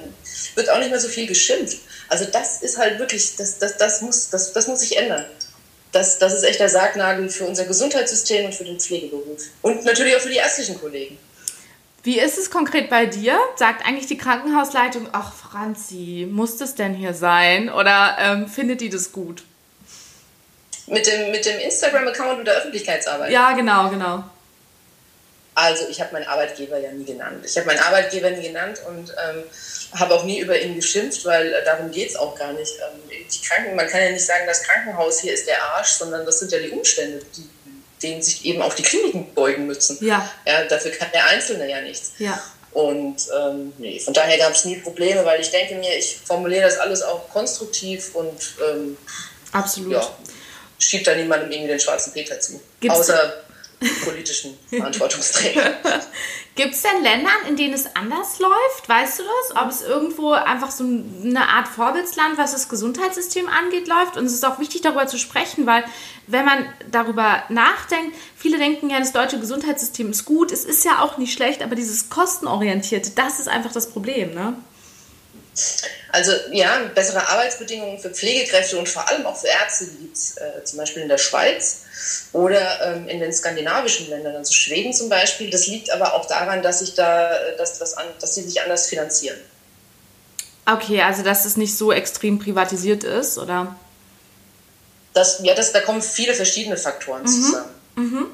wird 0.54 0.70
auch 0.70 0.78
nicht 0.78 0.90
mehr 0.90 1.00
so 1.00 1.08
viel 1.08 1.26
geschimpft. 1.26 1.78
Also 2.08 2.26
das 2.26 2.62
ist 2.62 2.78
halt 2.78 2.98
wirklich, 2.98 3.36
das, 3.36 3.58
das, 3.58 3.76
das, 3.76 4.00
muss, 4.00 4.30
das, 4.30 4.52
das 4.52 4.68
muss 4.68 4.80
sich 4.80 4.96
ändern. 4.96 5.24
Das, 5.92 6.18
das 6.18 6.34
ist 6.34 6.42
echt 6.44 6.60
der 6.60 6.68
Sargnagel 6.68 7.28
für 7.28 7.44
unser 7.44 7.64
Gesundheitssystem 7.64 8.46
und 8.46 8.54
für 8.54 8.64
den 8.64 8.80
Pflegeberuf. 8.80 9.42
Und 9.62 9.84
natürlich 9.84 10.16
auch 10.16 10.20
für 10.20 10.30
die 10.30 10.36
ärztlichen 10.36 10.80
Kollegen. 10.80 11.18
Wie 12.02 12.18
ist 12.18 12.36
es 12.36 12.50
konkret 12.50 12.90
bei 12.90 13.06
dir? 13.06 13.38
Sagt 13.56 13.86
eigentlich 13.86 14.06
die 14.06 14.18
Krankenhausleitung, 14.18 15.08
ach 15.12 15.32
Franzi, 15.34 16.28
muss 16.30 16.58
das 16.58 16.74
denn 16.74 16.94
hier 16.94 17.14
sein? 17.14 17.70
Oder 17.70 18.16
ähm, 18.18 18.48
findet 18.48 18.80
die 18.82 18.90
das 18.90 19.12
gut? 19.12 19.44
Mit 20.86 21.06
dem, 21.06 21.30
mit 21.30 21.46
dem 21.46 21.58
Instagram-Account 21.58 22.40
und 22.40 22.44
der 22.44 22.56
Öffentlichkeitsarbeit? 22.56 23.30
Ja, 23.30 23.52
genau, 23.52 23.88
genau. 23.88 24.24
Also 25.54 25.86
ich 25.88 26.00
habe 26.00 26.12
meinen 26.12 26.26
Arbeitgeber 26.26 26.78
ja 26.78 26.90
nie 26.90 27.04
genannt. 27.04 27.44
Ich 27.46 27.56
habe 27.56 27.66
meinen 27.66 27.78
Arbeitgeber 27.78 28.30
nie 28.30 28.48
genannt 28.48 28.80
und 28.88 29.10
ähm, 29.10 29.44
habe 29.98 30.14
auch 30.14 30.24
nie 30.24 30.40
über 30.40 30.60
ihn 30.60 30.74
geschimpft, 30.74 31.24
weil 31.24 31.52
äh, 31.52 31.64
darum 31.64 31.90
geht 31.92 32.10
es 32.10 32.16
auch 32.16 32.36
gar 32.36 32.52
nicht. 32.52 32.72
Ähm, 32.72 33.00
die 33.10 33.46
Kranken, 33.46 33.76
man 33.76 33.86
kann 33.86 34.02
ja 34.02 34.10
nicht 34.10 34.26
sagen, 34.26 34.44
das 34.46 34.64
Krankenhaus 34.64 35.20
hier 35.20 35.32
ist 35.32 35.46
der 35.46 35.62
Arsch, 35.62 35.90
sondern 35.90 36.26
das 36.26 36.40
sind 36.40 36.50
ja 36.50 36.58
die 36.58 36.70
Umstände, 36.70 37.20
die, 37.36 37.48
denen 38.02 38.20
sich 38.20 38.44
eben 38.44 38.62
auch 38.62 38.74
die 38.74 38.82
Kliniken 38.82 39.32
beugen 39.32 39.66
müssen. 39.66 40.04
Ja. 40.04 40.28
ja 40.44 40.64
dafür 40.64 40.90
kann 40.90 41.08
der 41.14 41.26
Einzelne 41.26 41.70
ja 41.70 41.80
nichts. 41.80 42.12
Ja. 42.18 42.42
Und 42.72 43.28
ähm, 43.38 43.72
nee, 43.78 44.00
von 44.00 44.12
daher 44.12 44.36
gab 44.36 44.52
es 44.52 44.64
nie 44.64 44.78
Probleme, 44.78 45.24
weil 45.24 45.40
ich 45.40 45.52
denke 45.52 45.76
mir, 45.76 45.96
ich 45.96 46.18
formuliere 46.24 46.64
das 46.64 46.78
alles 46.78 47.02
auch 47.02 47.28
konstruktiv 47.30 48.16
und 48.16 48.56
ähm, 48.68 48.98
absolut. 49.52 49.92
Ja, 49.92 50.16
schiebt 50.78 51.06
da 51.06 51.14
niemandem 51.14 51.50
irgendwie 51.50 51.68
den 51.68 51.80
schwarzen 51.80 52.12
Peter 52.12 52.38
zu. 52.40 52.60
Gibt's 52.80 52.98
außer 52.98 53.44
politischen 54.04 54.56
Verantwortungsträgern. 54.68 55.74
Gibt 56.56 56.74
es 56.74 56.82
denn 56.82 57.02
Länder, 57.02 57.30
in 57.48 57.56
denen 57.56 57.74
es 57.74 57.96
anders 57.96 58.38
läuft? 58.38 58.88
Weißt 58.88 59.18
du 59.18 59.24
das? 59.24 59.60
Ob 59.60 59.68
es 59.70 59.82
irgendwo 59.82 60.32
einfach 60.32 60.70
so 60.70 60.84
eine 60.84 61.48
Art 61.48 61.66
Vorbildsland, 61.66 62.38
was 62.38 62.52
das 62.52 62.68
Gesundheitssystem 62.68 63.48
angeht, 63.48 63.88
läuft? 63.88 64.16
Und 64.16 64.26
es 64.26 64.34
ist 64.34 64.44
auch 64.44 64.60
wichtig, 64.60 64.82
darüber 64.82 65.08
zu 65.08 65.18
sprechen, 65.18 65.66
weil 65.66 65.84
wenn 66.28 66.44
man 66.44 66.66
darüber 66.90 67.42
nachdenkt, 67.48 68.16
viele 68.36 68.58
denken 68.58 68.88
ja, 68.88 69.00
das 69.00 69.12
deutsche 69.12 69.40
Gesundheitssystem 69.40 70.10
ist 70.10 70.24
gut. 70.24 70.52
Es 70.52 70.64
ist 70.64 70.84
ja 70.84 71.02
auch 71.02 71.18
nicht 71.18 71.32
schlecht, 71.32 71.60
aber 71.60 71.74
dieses 71.74 72.08
Kostenorientierte, 72.08 73.10
das 73.10 73.40
ist 73.40 73.48
einfach 73.48 73.72
das 73.72 73.90
Problem, 73.90 74.32
ne? 74.32 74.56
Also 76.10 76.32
ja, 76.50 76.80
bessere 76.94 77.28
Arbeitsbedingungen 77.28 77.98
für 77.98 78.10
Pflegekräfte 78.10 78.78
und 78.78 78.88
vor 78.88 79.08
allem 79.08 79.26
auch 79.26 79.36
für 79.36 79.48
Ärzte, 79.48 79.86
gibt 79.86 80.16
es 80.16 80.36
äh, 80.36 80.64
zum 80.64 80.78
Beispiel 80.78 81.02
in 81.02 81.08
der 81.08 81.18
Schweiz 81.18 81.82
oder 82.32 82.94
ähm, 82.94 83.08
in 83.08 83.20
den 83.20 83.32
skandinavischen 83.32 84.08
Ländern, 84.08 84.36
also 84.36 84.52
Schweden 84.52 84.92
zum 84.92 85.08
Beispiel. 85.08 85.50
Das 85.50 85.66
liegt 85.66 85.90
aber 85.90 86.14
auch 86.14 86.26
daran, 86.26 86.62
dass 86.62 86.80
sich 86.80 86.94
da, 86.94 87.36
äh, 87.36 87.56
dass, 87.56 87.78
das 87.78 87.94
an, 87.94 88.06
dass 88.20 88.34
sie 88.34 88.42
sich 88.42 88.60
anders 88.62 88.86
finanzieren. 88.86 89.38
Okay, 90.66 91.02
also 91.02 91.22
dass 91.22 91.44
es 91.44 91.56
nicht 91.56 91.76
so 91.76 91.92
extrem 91.92 92.38
privatisiert 92.38 93.04
ist, 93.04 93.38
oder? 93.38 93.76
Das, 95.12 95.40
ja, 95.42 95.54
das, 95.54 95.72
da 95.72 95.80
kommen 95.80 96.02
viele 96.02 96.34
verschiedene 96.34 96.76
Faktoren 96.76 97.22
mhm. 97.22 97.26
zusammen. 97.26 97.70
Mhm. 97.96 98.26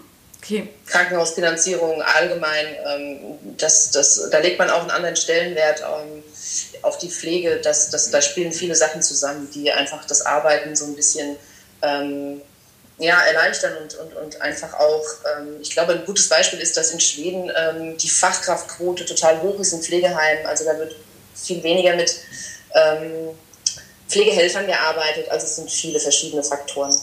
Okay. 0.42 0.68
Krankenhausfinanzierung 0.86 2.00
allgemein, 2.00 2.66
ähm, 2.86 3.18
das, 3.58 3.90
das, 3.90 4.30
da 4.30 4.38
legt 4.38 4.58
man 4.58 4.70
auch 4.70 4.80
einen 4.80 4.90
anderen 4.90 5.16
Stellenwert 5.16 5.82
ähm, 5.82 6.22
auf 6.82 6.98
die 6.98 7.10
Pflege. 7.10 7.60
Das, 7.62 7.90
das, 7.90 8.10
da 8.10 8.20
spielen 8.20 8.52
viele 8.52 8.74
Sachen 8.74 9.02
zusammen, 9.02 9.48
die 9.54 9.70
einfach 9.70 10.04
das 10.06 10.24
Arbeiten 10.26 10.74
so 10.76 10.84
ein 10.84 10.94
bisschen 10.94 11.36
ähm, 11.82 12.42
ja, 12.98 13.18
erleichtern 13.22 13.72
und, 13.82 13.94
und, 13.96 14.16
und 14.16 14.40
einfach 14.42 14.74
auch, 14.74 15.04
ähm, 15.36 15.56
ich 15.60 15.70
glaube, 15.70 15.92
ein 15.92 16.04
gutes 16.04 16.28
Beispiel 16.28 16.60
ist, 16.60 16.76
dass 16.76 16.90
in 16.90 17.00
Schweden 17.00 17.50
ähm, 17.56 17.96
die 17.96 18.10
Fachkraftquote 18.10 19.06
total 19.06 19.40
hoch 19.40 19.58
ist 19.58 19.72
in 19.72 19.82
Pflegeheimen. 19.82 20.46
Also 20.46 20.64
da 20.64 20.78
wird 20.78 20.94
viel 21.34 21.62
weniger 21.62 21.96
mit 21.96 22.14
ähm, 22.74 23.30
Pflegehelfern 24.08 24.66
gearbeitet. 24.66 25.30
Also 25.30 25.46
es 25.46 25.56
sind 25.56 25.70
viele 25.70 25.98
verschiedene 25.98 26.42
Faktoren. 26.42 26.94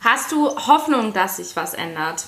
Hast 0.00 0.32
du 0.32 0.54
Hoffnung, 0.66 1.12
dass 1.12 1.36
sich 1.36 1.54
was 1.54 1.74
ändert? 1.74 2.24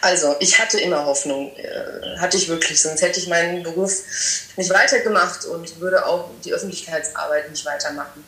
Also, 0.00 0.36
ich 0.40 0.58
hatte 0.58 0.78
immer 0.80 1.04
Hoffnung, 1.06 1.54
äh, 1.56 2.18
hatte 2.18 2.36
ich 2.36 2.48
wirklich, 2.48 2.80
sonst 2.80 3.02
hätte 3.02 3.20
ich 3.20 3.28
meinen 3.28 3.62
Beruf 3.62 3.92
nicht 4.56 4.70
weitergemacht 4.70 5.44
und 5.44 5.80
würde 5.80 6.06
auch 6.06 6.30
die 6.44 6.52
Öffentlichkeitsarbeit 6.52 7.50
nicht 7.50 7.64
weitermachen. 7.64 8.24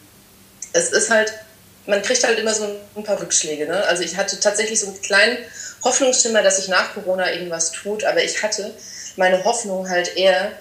Es 0.72 0.90
ist 0.92 1.10
halt 1.10 1.32
man 1.86 2.02
kriegt 2.02 2.24
halt 2.24 2.38
immer 2.38 2.54
so 2.54 2.64
ein 2.96 3.04
paar 3.04 3.20
Rückschläge. 3.20 3.66
Ne? 3.66 3.84
Also 3.84 4.02
ich 4.02 4.16
hatte 4.16 4.38
tatsächlich 4.40 4.80
so 4.80 4.86
einen 4.86 5.02
kleinen 5.02 5.38
Hoffnungsschimmer, 5.84 6.42
dass 6.42 6.56
sich 6.56 6.68
nach 6.68 6.94
Corona 6.94 7.32
irgendwas 7.32 7.72
tut, 7.72 8.04
aber 8.04 8.22
ich 8.22 8.42
hatte 8.42 8.72
meine 9.16 9.44
Hoffnung 9.44 9.88
halt 9.88 10.16
eher 10.16 10.52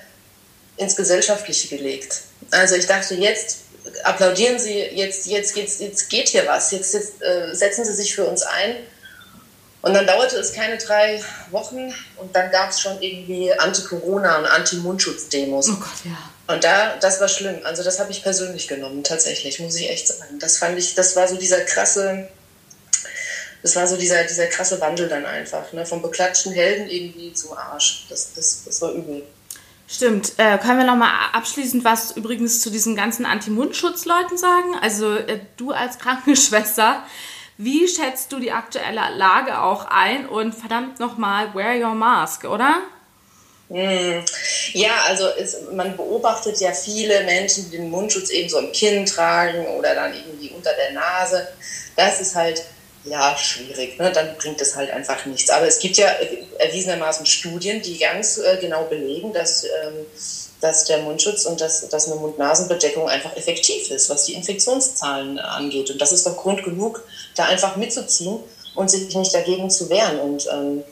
ins 0.77 0.95
Gesellschaftliche 0.95 1.67
gelegt. 1.75 2.21
Also 2.51 2.75
ich 2.75 2.87
dachte, 2.87 3.15
jetzt 3.15 3.59
applaudieren 4.03 4.59
Sie, 4.59 4.79
jetzt, 4.79 5.27
jetzt, 5.27 5.53
geht's, 5.53 5.79
jetzt 5.79 6.09
geht 6.09 6.29
hier 6.29 6.47
was, 6.47 6.71
jetzt, 6.71 6.93
jetzt 6.93 7.21
äh, 7.21 7.53
setzen 7.53 7.85
Sie 7.85 7.93
sich 7.93 8.15
für 8.15 8.25
uns 8.25 8.43
ein. 8.43 8.75
Und 9.81 9.93
dann 9.93 10.05
dauerte 10.05 10.37
es 10.37 10.53
keine 10.53 10.77
drei 10.77 11.23
Wochen 11.51 11.93
und 12.17 12.35
dann 12.35 12.51
gab 12.51 12.69
es 12.69 12.81
schon 12.81 13.01
irgendwie 13.01 13.53
Anti-Corona- 13.53 14.39
und 14.39 14.45
Anti-Mundschutz-Demos. 14.45 15.69
Oh 15.69 15.75
Gott, 15.75 16.05
ja. 16.05 16.53
Und 16.53 16.63
da, 16.63 16.97
das 16.97 17.21
war 17.21 17.29
schlimm. 17.29 17.59
Also 17.63 17.83
das 17.83 17.99
habe 17.99 18.11
ich 18.11 18.21
persönlich 18.21 18.67
genommen, 18.67 19.03
tatsächlich, 19.03 19.59
muss 19.59 19.75
ich 19.75 19.89
echt 19.89 20.07
sagen. 20.07 20.39
Das 20.39 20.57
fand 20.57 20.77
ich, 20.77 20.95
das 20.95 21.15
war 21.15 21.27
so 21.27 21.37
dieser 21.37 21.61
krasse, 21.61 22.27
das 23.61 23.75
war 23.77 23.87
so 23.87 23.95
dieser, 23.95 24.23
dieser 24.23 24.47
krasse 24.47 24.81
Wandel 24.81 25.07
dann 25.07 25.25
einfach, 25.25 25.71
ne? 25.71 25.85
Vom 25.85 26.01
beklatschten 26.01 26.51
Helden 26.51 26.89
irgendwie 26.89 27.33
zum 27.33 27.53
Arsch. 27.53 28.05
Das, 28.09 28.33
das, 28.33 28.63
das 28.65 28.81
war 28.81 28.91
übel. 28.91 29.23
Stimmt. 29.87 30.33
Äh, 30.37 30.57
können 30.57 30.79
wir 30.79 30.85
nochmal 30.85 31.11
abschließend 31.33 31.83
was 31.83 32.11
übrigens 32.11 32.61
zu 32.61 32.69
diesen 32.69 32.95
ganzen 32.95 33.25
Anti-Mundschutz-Leuten 33.25 34.37
sagen? 34.37 34.75
Also 34.81 35.15
äh, 35.15 35.39
du 35.57 35.71
als 35.71 35.99
Krankenschwester, 35.99 37.03
wie 37.61 37.89
schätzt 37.89 38.31
du 38.31 38.39
die 38.39 38.53
aktuelle 38.53 39.01
Lage 39.17 39.59
auch 39.61 39.83
ein? 39.83 40.29
Und 40.29 40.55
verdammt 40.55 41.01
nochmal, 41.01 41.53
wear 41.53 41.75
your 41.75 41.93
mask, 41.93 42.45
oder? 42.45 42.83
Hm. 43.67 44.23
Ja, 44.71 45.03
also 45.05 45.27
ist, 45.27 45.69
man 45.73 45.97
beobachtet 45.97 46.61
ja 46.61 46.71
viele 46.71 47.25
Menschen, 47.25 47.69
die 47.69 47.75
den 47.75 47.89
Mundschutz 47.89 48.29
eben 48.29 48.47
so 48.47 48.59
im 48.59 48.71
Kinn 48.71 49.05
tragen 49.05 49.67
oder 49.77 49.93
dann 49.93 50.13
irgendwie 50.13 50.51
unter 50.51 50.71
der 50.73 50.93
Nase. 50.93 51.49
Das 51.97 52.21
ist 52.21 52.33
halt 52.33 52.63
ja 53.03 53.35
schwierig. 53.37 53.99
Ne? 53.99 54.09
Dann 54.09 54.37
bringt 54.37 54.61
es 54.61 54.77
halt 54.77 54.91
einfach 54.91 55.25
nichts. 55.25 55.49
Aber 55.49 55.67
es 55.67 55.79
gibt 55.79 55.97
ja 55.97 56.07
erwiesenermaßen 56.59 57.25
Studien, 57.25 57.81
die 57.81 57.97
ganz 57.99 58.37
äh, 58.37 58.55
genau 58.61 58.85
belegen, 58.85 59.33
dass, 59.33 59.65
ähm, 59.65 60.05
dass 60.61 60.85
der 60.85 60.99
Mundschutz 60.99 61.45
und 61.45 61.61
dass, 61.61 61.87
dass 61.87 62.07
eine 62.07 62.19
Mund-Nasen-Bedeckung 62.19 63.07
einfach 63.07 63.35
effektiv 63.35 63.89
ist, 63.91 64.09
was 64.09 64.25
die 64.25 64.33
Infektionszahlen 64.33 65.39
angeht. 65.39 65.89
Und 65.89 66.01
das 66.01 66.11
ist 66.11 66.25
doch 66.25 66.37
Grund 66.37 66.63
genug, 66.63 67.03
da 67.35 67.45
einfach 67.45 67.75
mitzuziehen 67.75 68.39
und 68.75 68.89
sich 68.89 69.15
nicht 69.15 69.33
dagegen 69.33 69.69
zu 69.69 69.89
wehren. 69.89 70.19
Und 70.19 70.47
ähm, 70.51 70.83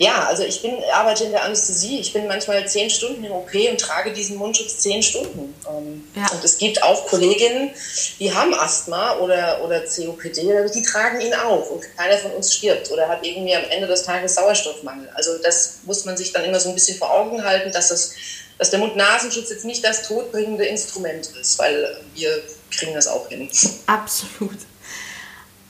ja, 0.00 0.24
also 0.24 0.44
ich 0.44 0.62
bin, 0.62 0.76
arbeite 0.94 1.24
in 1.24 1.32
der 1.32 1.44
Anästhesie. 1.44 2.00
Ich 2.00 2.14
bin 2.14 2.26
manchmal 2.26 2.66
zehn 2.66 2.88
Stunden 2.88 3.22
im 3.22 3.32
OP 3.32 3.52
und 3.70 3.78
trage 3.78 4.14
diesen 4.14 4.38
Mundschutz 4.38 4.78
zehn 4.78 5.02
Stunden. 5.02 5.54
Ähm, 5.68 6.08
ja. 6.16 6.26
Und 6.32 6.42
es 6.42 6.56
gibt 6.56 6.82
auch 6.82 7.06
Kolleginnen, 7.06 7.70
die 8.18 8.32
haben 8.32 8.54
Asthma 8.54 9.18
oder, 9.18 9.62
oder 9.62 9.80
COPD, 9.80 10.70
die 10.74 10.82
tragen 10.82 11.20
ihn 11.20 11.34
auch 11.34 11.68
und 11.68 11.84
keiner 11.98 12.16
von 12.16 12.30
uns 12.32 12.54
stirbt 12.54 12.90
oder 12.90 13.08
hat 13.08 13.26
irgendwie 13.26 13.54
am 13.54 13.64
Ende 13.64 13.86
des 13.86 14.02
Tages 14.04 14.36
Sauerstoffmangel. 14.36 15.10
Also 15.14 15.36
das 15.42 15.80
muss 15.84 16.06
man 16.06 16.16
sich 16.16 16.32
dann 16.32 16.44
immer 16.44 16.60
so 16.60 16.70
ein 16.70 16.74
bisschen 16.74 16.96
vor 16.96 17.10
Augen 17.10 17.44
halten, 17.44 17.70
dass, 17.70 17.88
das, 17.88 18.12
dass 18.60 18.68
der 18.68 18.78
Mund-Nasenschutz 18.78 19.48
jetzt 19.48 19.64
nicht 19.64 19.82
das 19.82 20.06
todbringende 20.06 20.66
Instrument 20.66 21.26
ist, 21.40 21.58
weil 21.58 21.96
wir 22.14 22.42
kriegen 22.70 22.92
das 22.92 23.08
auch 23.08 23.26
hin. 23.28 23.48
Absolut. 23.86 24.58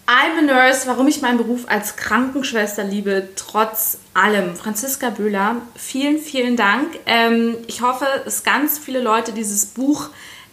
I'm 0.08 0.38
a 0.38 0.42
Nurse, 0.42 0.88
warum 0.88 1.06
ich 1.06 1.22
meinen 1.22 1.38
Beruf 1.38 1.68
als 1.68 1.94
Krankenschwester 1.94 2.82
liebe, 2.82 3.28
trotz 3.36 3.98
allem. 4.12 4.56
Franziska 4.56 5.10
Böhler, 5.10 5.62
vielen, 5.76 6.18
vielen 6.18 6.56
Dank. 6.56 6.98
Ähm, 7.06 7.58
ich 7.68 7.80
hoffe, 7.80 8.06
dass 8.24 8.42
ganz 8.42 8.76
viele 8.76 8.98
Leute 8.98 9.30
dieses 9.30 9.66
Buch 9.66 10.10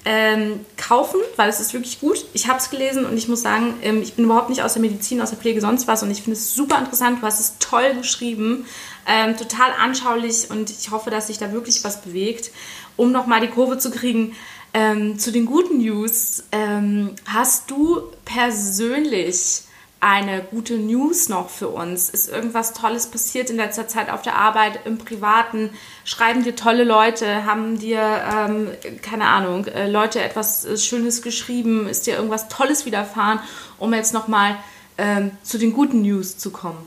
ähm, 0.10 0.62
kaufen, 0.78 1.20
weil 1.36 1.50
es 1.50 1.60
ist 1.60 1.74
wirklich 1.74 2.00
gut. 2.00 2.24
Ich 2.32 2.48
habe 2.48 2.60
es 2.60 2.70
gelesen 2.70 3.06
und 3.06 3.18
ich 3.18 3.28
muss 3.28 3.42
sagen, 3.42 3.74
ähm, 3.82 4.02
ich 4.02 4.14
bin 4.14 4.24
überhaupt 4.24 4.48
nicht 4.48 4.64
aus 4.64 4.72
der 4.72 4.82
Medizin, 4.82 5.22
aus 5.22 5.32
der 5.32 5.38
Pflege, 5.38 5.60
sonst 5.60 5.86
was 5.86 6.02
und 6.02 6.10
ich 6.10 6.22
finde 6.22 6.38
es 6.38 6.56
super 6.56 6.80
interessant. 6.80 7.22
Du 7.22 7.26
hast 7.26 7.42
es 7.42 7.58
toll 7.60 7.94
geschrieben, 7.94 8.66
ähm, 9.06 9.36
total 9.36 9.70
anschaulich 9.78 10.50
und 10.50 10.70
ich 10.70 10.92
hoffe, 10.92 11.10
dass 11.10 11.28
sich 11.28 11.40
da 11.40 11.52
wirklich 11.52 11.84
was 11.84 12.02
bewegt. 12.02 12.52
Um 12.96 13.12
nochmal 13.12 13.42
die 13.42 13.50
Kurve 13.50 13.80
zu 13.80 13.92
kriegen, 13.92 14.34
ähm, 14.74 15.20
zu 15.20 15.34
den 15.34 15.46
guten 15.46 15.80
News, 15.80 16.46
ähm, 16.54 17.14
hast 17.26 17.70
du 17.70 18.02
persönlich 18.24 19.64
eine 20.00 20.42
gute 20.42 20.76
News 20.76 21.30
noch 21.30 21.50
für 21.50 21.70
uns? 21.70 22.10
Ist 22.10 22.30
irgendwas 22.30 22.74
Tolles 22.74 23.08
passiert 23.08 23.50
in 23.50 23.58
letzter 23.58 23.88
Zeit 23.88 24.10
auf 24.10 24.22
der 24.22 24.36
Arbeit, 24.36 24.80
im 24.86 24.98
Privaten? 24.98 25.72
Schreiben 26.06 26.44
dir 26.44 26.56
tolle 26.56 26.84
Leute? 26.84 27.46
Haben 27.46 27.80
dir, 27.80 28.00
ähm, 28.00 28.72
keine 29.02 29.26
Ahnung, 29.26 29.66
äh, 29.68 29.90
Leute 29.90 30.22
etwas 30.22 30.66
äh, 30.66 30.78
Schönes 30.78 31.22
geschrieben? 31.22 31.88
Ist 31.90 32.06
dir 32.08 32.16
irgendwas 32.16 32.48
Tolles 32.48 32.86
widerfahren, 32.86 33.40
um 33.80 33.94
jetzt 33.94 34.14
nochmal 34.14 34.58
ähm, 34.98 35.32
zu 35.44 35.58
den 35.58 35.74
guten 35.74 36.02
News 36.02 36.38
zu 36.38 36.52
kommen? 36.52 36.86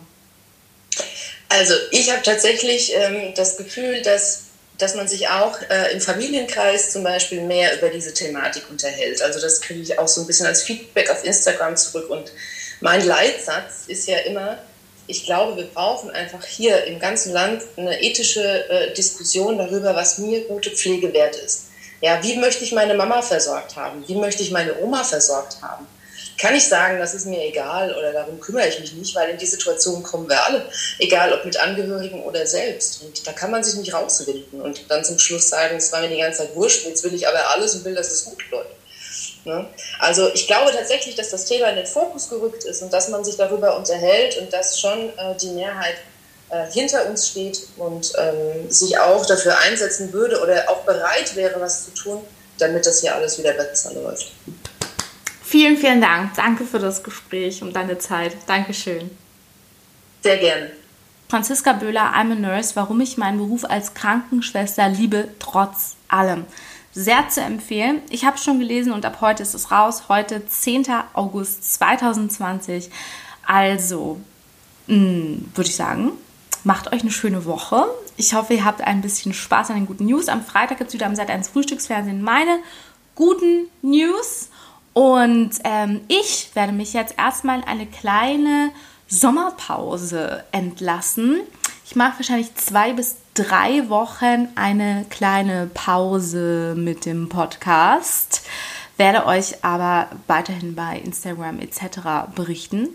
Also 1.49 1.75
ich 1.91 2.11
habe 2.13 2.23
tatsächlich 2.23 2.95
ähm, 2.95 3.35
das 3.35 3.57
Gefühl, 3.57 4.03
dass 4.03 4.51
dass 4.81 4.95
man 4.95 5.07
sich 5.07 5.29
auch 5.29 5.61
äh, 5.69 5.93
im 5.93 6.01
Familienkreis 6.01 6.91
zum 6.91 7.05
Beispiel 7.05 7.43
mehr 7.43 7.77
über 7.77 7.91
diese 7.91 8.15
Thematik 8.15 8.63
unterhält. 8.71 9.21
Also 9.21 9.41
das 9.41 9.61
kriege 9.61 9.81
ich 9.81 9.99
auch 9.99 10.09
so 10.09 10.23
ein 10.23 10.27
bisschen 10.27 10.47
als 10.47 10.63
Feedback 10.63 11.11
auf 11.11 11.23
Instagram 11.25 11.77
zurück 11.77 12.09
und 12.09 12.33
mein 12.81 13.07
Leitsatz 13.07 13.85
ist 13.87 14.09
ja 14.09 14.19
immer, 14.19 14.59
ich 15.07 15.25
glaube, 15.25 15.57
wir 15.57 15.67
brauchen 15.67 16.11
einfach 16.11 16.45
hier 16.45 16.85
im 16.85 16.99
ganzen 16.99 17.33
Land 17.33 17.63
eine 17.77 18.01
ethische 18.03 18.69
äh, 18.71 18.95
Diskussion 18.95 19.59
darüber, 19.59 19.95
was 19.95 20.19
mir 20.19 20.47
gute 20.47 20.71
Pflege 20.71 21.13
wert 21.13 21.37
ist. 21.37 21.67
Ja, 22.01 22.23
wie 22.23 22.37
möchte 22.37 22.65
ich 22.65 22.73
meine 22.73 22.95
Mama 22.95 23.21
versorgt 23.21 23.77
haben? 23.77 24.05
Wie 24.07 24.15
möchte 24.15 24.43
ich 24.43 24.51
meine 24.51 24.79
Oma 24.81 25.05
versorgt 25.05 25.59
haben? 25.61 25.87
Kann 26.39 26.55
ich 26.55 26.67
sagen, 26.67 26.99
das 26.99 27.13
ist 27.13 27.27
mir 27.27 27.45
egal 27.45 27.95
oder 27.95 28.15
darum 28.15 28.41
kümmere 28.41 28.67
ich 28.67 28.81
mich 28.81 28.95
nicht, 28.95 29.15
weil 29.15 29.29
in 29.29 29.37
die 29.37 29.45
Situation 29.45 30.03
kommen 30.03 30.27
wir 30.27 30.43
alle, 30.43 30.65
egal 30.99 31.35
ob 31.35 31.45
mit 31.45 31.59
Angehörigen 31.59 32.23
oder 32.23 32.47
selbst. 32.47 33.03
Und 33.03 33.27
da 33.27 33.33
kann 33.33 33.51
man 33.51 33.63
sich 33.63 33.75
nicht 33.75 33.93
rauswinden 33.93 34.63
und 34.63 34.91
dann 34.91 35.05
zum 35.05 35.19
Schluss 35.19 35.51
sagen, 35.51 35.77
es 35.77 35.93
war 35.93 36.01
mir 36.01 36.09
die 36.09 36.17
ganze 36.17 36.39
Zeit 36.39 36.55
wurscht, 36.55 36.87
jetzt 36.87 37.05
will 37.05 37.13
ich 37.13 37.29
aber 37.29 37.51
alles 37.51 37.75
und 37.75 37.85
will, 37.85 37.95
dass 37.95 38.11
es 38.11 38.25
gut 38.25 38.43
läuft. 38.51 38.80
Ne? 39.45 39.67
Also 39.99 40.29
ich 40.35 40.47
glaube 40.47 40.71
tatsächlich, 40.73 41.15
dass 41.15 41.31
das 41.31 41.47
Thema 41.47 41.69
in 41.69 41.77
den 41.77 41.87
Fokus 41.87 42.29
gerückt 42.29 42.65
ist 42.65 42.83
und 42.83 42.93
dass 42.93 43.09
man 43.09 43.25
sich 43.25 43.37
darüber 43.37 43.77
unterhält 43.77 44.37
und 44.39 44.53
dass 44.53 44.79
schon 44.79 45.11
äh, 45.11 45.35
die 45.41 45.51
Mehrheit 45.51 45.97
äh, 46.51 46.71
hinter 46.71 47.07
uns 47.09 47.29
steht 47.29 47.61
und 47.77 48.13
ähm, 48.19 48.71
sich 48.71 48.99
auch 48.99 49.25
dafür 49.25 49.59
einsetzen 49.59 50.13
würde 50.13 50.41
oder 50.43 50.69
auch 50.69 50.85
bereit 50.85 51.35
wäre, 51.37 51.61
was 51.61 51.87
zu 51.87 51.91
tun, 51.93 52.21
damit 52.59 52.87
das 52.87 53.01
hier 53.01 53.15
alles 53.15 53.39
wieder 53.39 53.53
besser 53.53 53.95
läuft. 53.95 54.33
Vielen, 55.45 55.77
vielen 55.77 56.01
Dank. 56.01 56.35
Danke 56.37 56.65
für 56.65 56.79
das 56.79 57.03
Gespräch 57.03 57.63
und 57.63 57.75
deine 57.75 57.99
Zeit. 57.99 58.37
Dankeschön. 58.47 59.11
Sehr 60.23 60.37
gerne. 60.37 60.71
Franziska 61.29 61.73
Böhler, 61.73 62.13
I'm 62.13 62.33
a 62.33 62.35
Nurse, 62.35 62.75
warum 62.75 63.01
ich 63.01 63.17
meinen 63.17 63.39
Beruf 63.39 63.65
als 63.65 63.95
Krankenschwester 63.95 64.89
liebe, 64.89 65.29
trotz 65.39 65.95
allem 66.09 66.45
sehr 66.93 67.29
zu 67.29 67.41
empfehlen. 67.41 68.03
Ich 68.11 68.25
habe 68.25 68.39
schon 68.39 68.59
gelesen 68.59 68.93
und 68.93 69.05
ab 69.05 69.19
heute 69.21 69.43
ist 69.43 69.55
es 69.55 69.71
raus. 69.71 70.05
Heute 70.09 70.47
10. 70.47 70.87
August 71.13 71.75
2020. 71.75 72.91
Also 73.47 74.21
hm, 74.87 75.51
würde 75.55 75.69
ich 75.69 75.77
sagen, 75.77 76.13
macht 76.65 76.93
euch 76.93 77.03
eine 77.03 77.11
schöne 77.11 77.45
Woche. 77.45 77.87
Ich 78.17 78.35
hoffe, 78.35 78.55
ihr 78.55 78.65
habt 78.65 78.83
ein 78.83 79.01
bisschen 79.01 79.33
Spaß 79.33 79.71
an 79.71 79.77
den 79.77 79.87
guten 79.87 80.07
News. 80.07 80.29
Am 80.29 80.45
Freitag 80.45 80.79
gibt 80.79 80.89
es 80.89 80.95
wieder 80.95 81.07
am 81.07 81.15
Sat 81.15 81.31
1 81.31 81.49
Frühstücksfernsehen 81.49 82.23
meine 82.23 82.59
guten 83.15 83.69
News. 83.83 84.49
Und 84.93 85.51
ähm, 85.65 86.01
ich 86.09 86.51
werde 86.55 86.73
mich 86.73 86.93
jetzt 86.93 87.15
erstmal 87.17 87.61
in 87.61 87.65
eine 87.65 87.87
kleine 87.87 88.73
Sommerpause 89.07 90.45
entlassen. 90.53 91.41
Ich 91.91 91.97
mache 91.97 92.21
wahrscheinlich 92.21 92.55
zwei 92.55 92.93
bis 92.93 93.17
drei 93.35 93.89
Wochen 93.89 94.47
eine 94.55 95.05
kleine 95.11 95.69
Pause 95.75 96.77
mit 96.77 97.05
dem 97.05 97.29
Podcast 97.29 98.43
werde 99.01 99.25
euch 99.25 99.65
aber 99.65 100.11
weiterhin 100.27 100.75
bei 100.75 100.99
Instagram 100.99 101.59
etc. 101.59 102.33
berichten. 102.35 102.91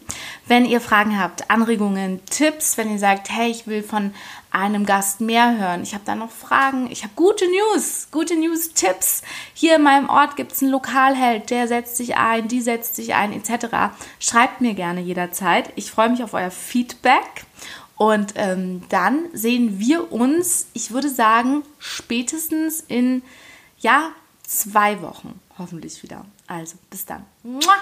Wenn 0.45 0.63
ihr 0.65 0.79
Fragen 0.79 1.19
habt, 1.19 1.49
Anregungen, 1.49 2.23
Tipps, 2.27 2.77
wenn 2.77 2.91
ihr 2.91 2.99
sagt, 2.99 3.31
hey, 3.31 3.49
ich 3.49 3.65
will 3.65 3.81
von 3.81 4.13
einem 4.51 4.85
Gast 4.85 5.19
mehr 5.19 5.57
hören, 5.57 5.81
ich 5.81 5.95
habe 5.95 6.03
da 6.05 6.13
noch 6.13 6.29
Fragen, 6.29 6.91
ich 6.91 7.01
habe 7.01 7.13
gute 7.15 7.45
News, 7.45 8.09
gute 8.11 8.35
News, 8.35 8.73
Tipps. 8.73 9.23
Hier 9.55 9.77
in 9.77 9.81
meinem 9.81 10.07
Ort 10.07 10.35
gibt 10.35 10.51
es 10.51 10.61
einen 10.61 10.69
Lokalheld, 10.69 11.49
der 11.49 11.67
setzt 11.67 11.97
sich 11.97 12.15
ein, 12.15 12.47
die 12.47 12.61
setzt 12.61 12.95
sich 12.95 13.15
ein 13.15 13.33
etc. 13.33 13.95
Schreibt 14.19 14.61
mir 14.61 14.75
gerne 14.75 15.01
jederzeit. 15.01 15.73
Ich 15.75 15.89
freue 15.89 16.09
mich 16.09 16.23
auf 16.23 16.35
euer 16.35 16.51
Feedback. 16.51 17.44
Und 17.97 18.33
ähm, 18.35 18.83
dann 18.89 19.25
sehen 19.33 19.79
wir 19.79 20.11
uns, 20.11 20.67
ich 20.73 20.91
würde 20.91 21.09
sagen, 21.09 21.63
spätestens 21.79 22.83
in 22.87 23.23
ja, 23.79 24.11
zwei 24.43 25.01
Wochen 25.01 25.39
hoffentlich 25.57 26.03
wieder. 26.03 26.25
Also, 26.47 26.75
bis 26.89 27.05
dann. 27.05 27.25
Mua! 27.43 27.75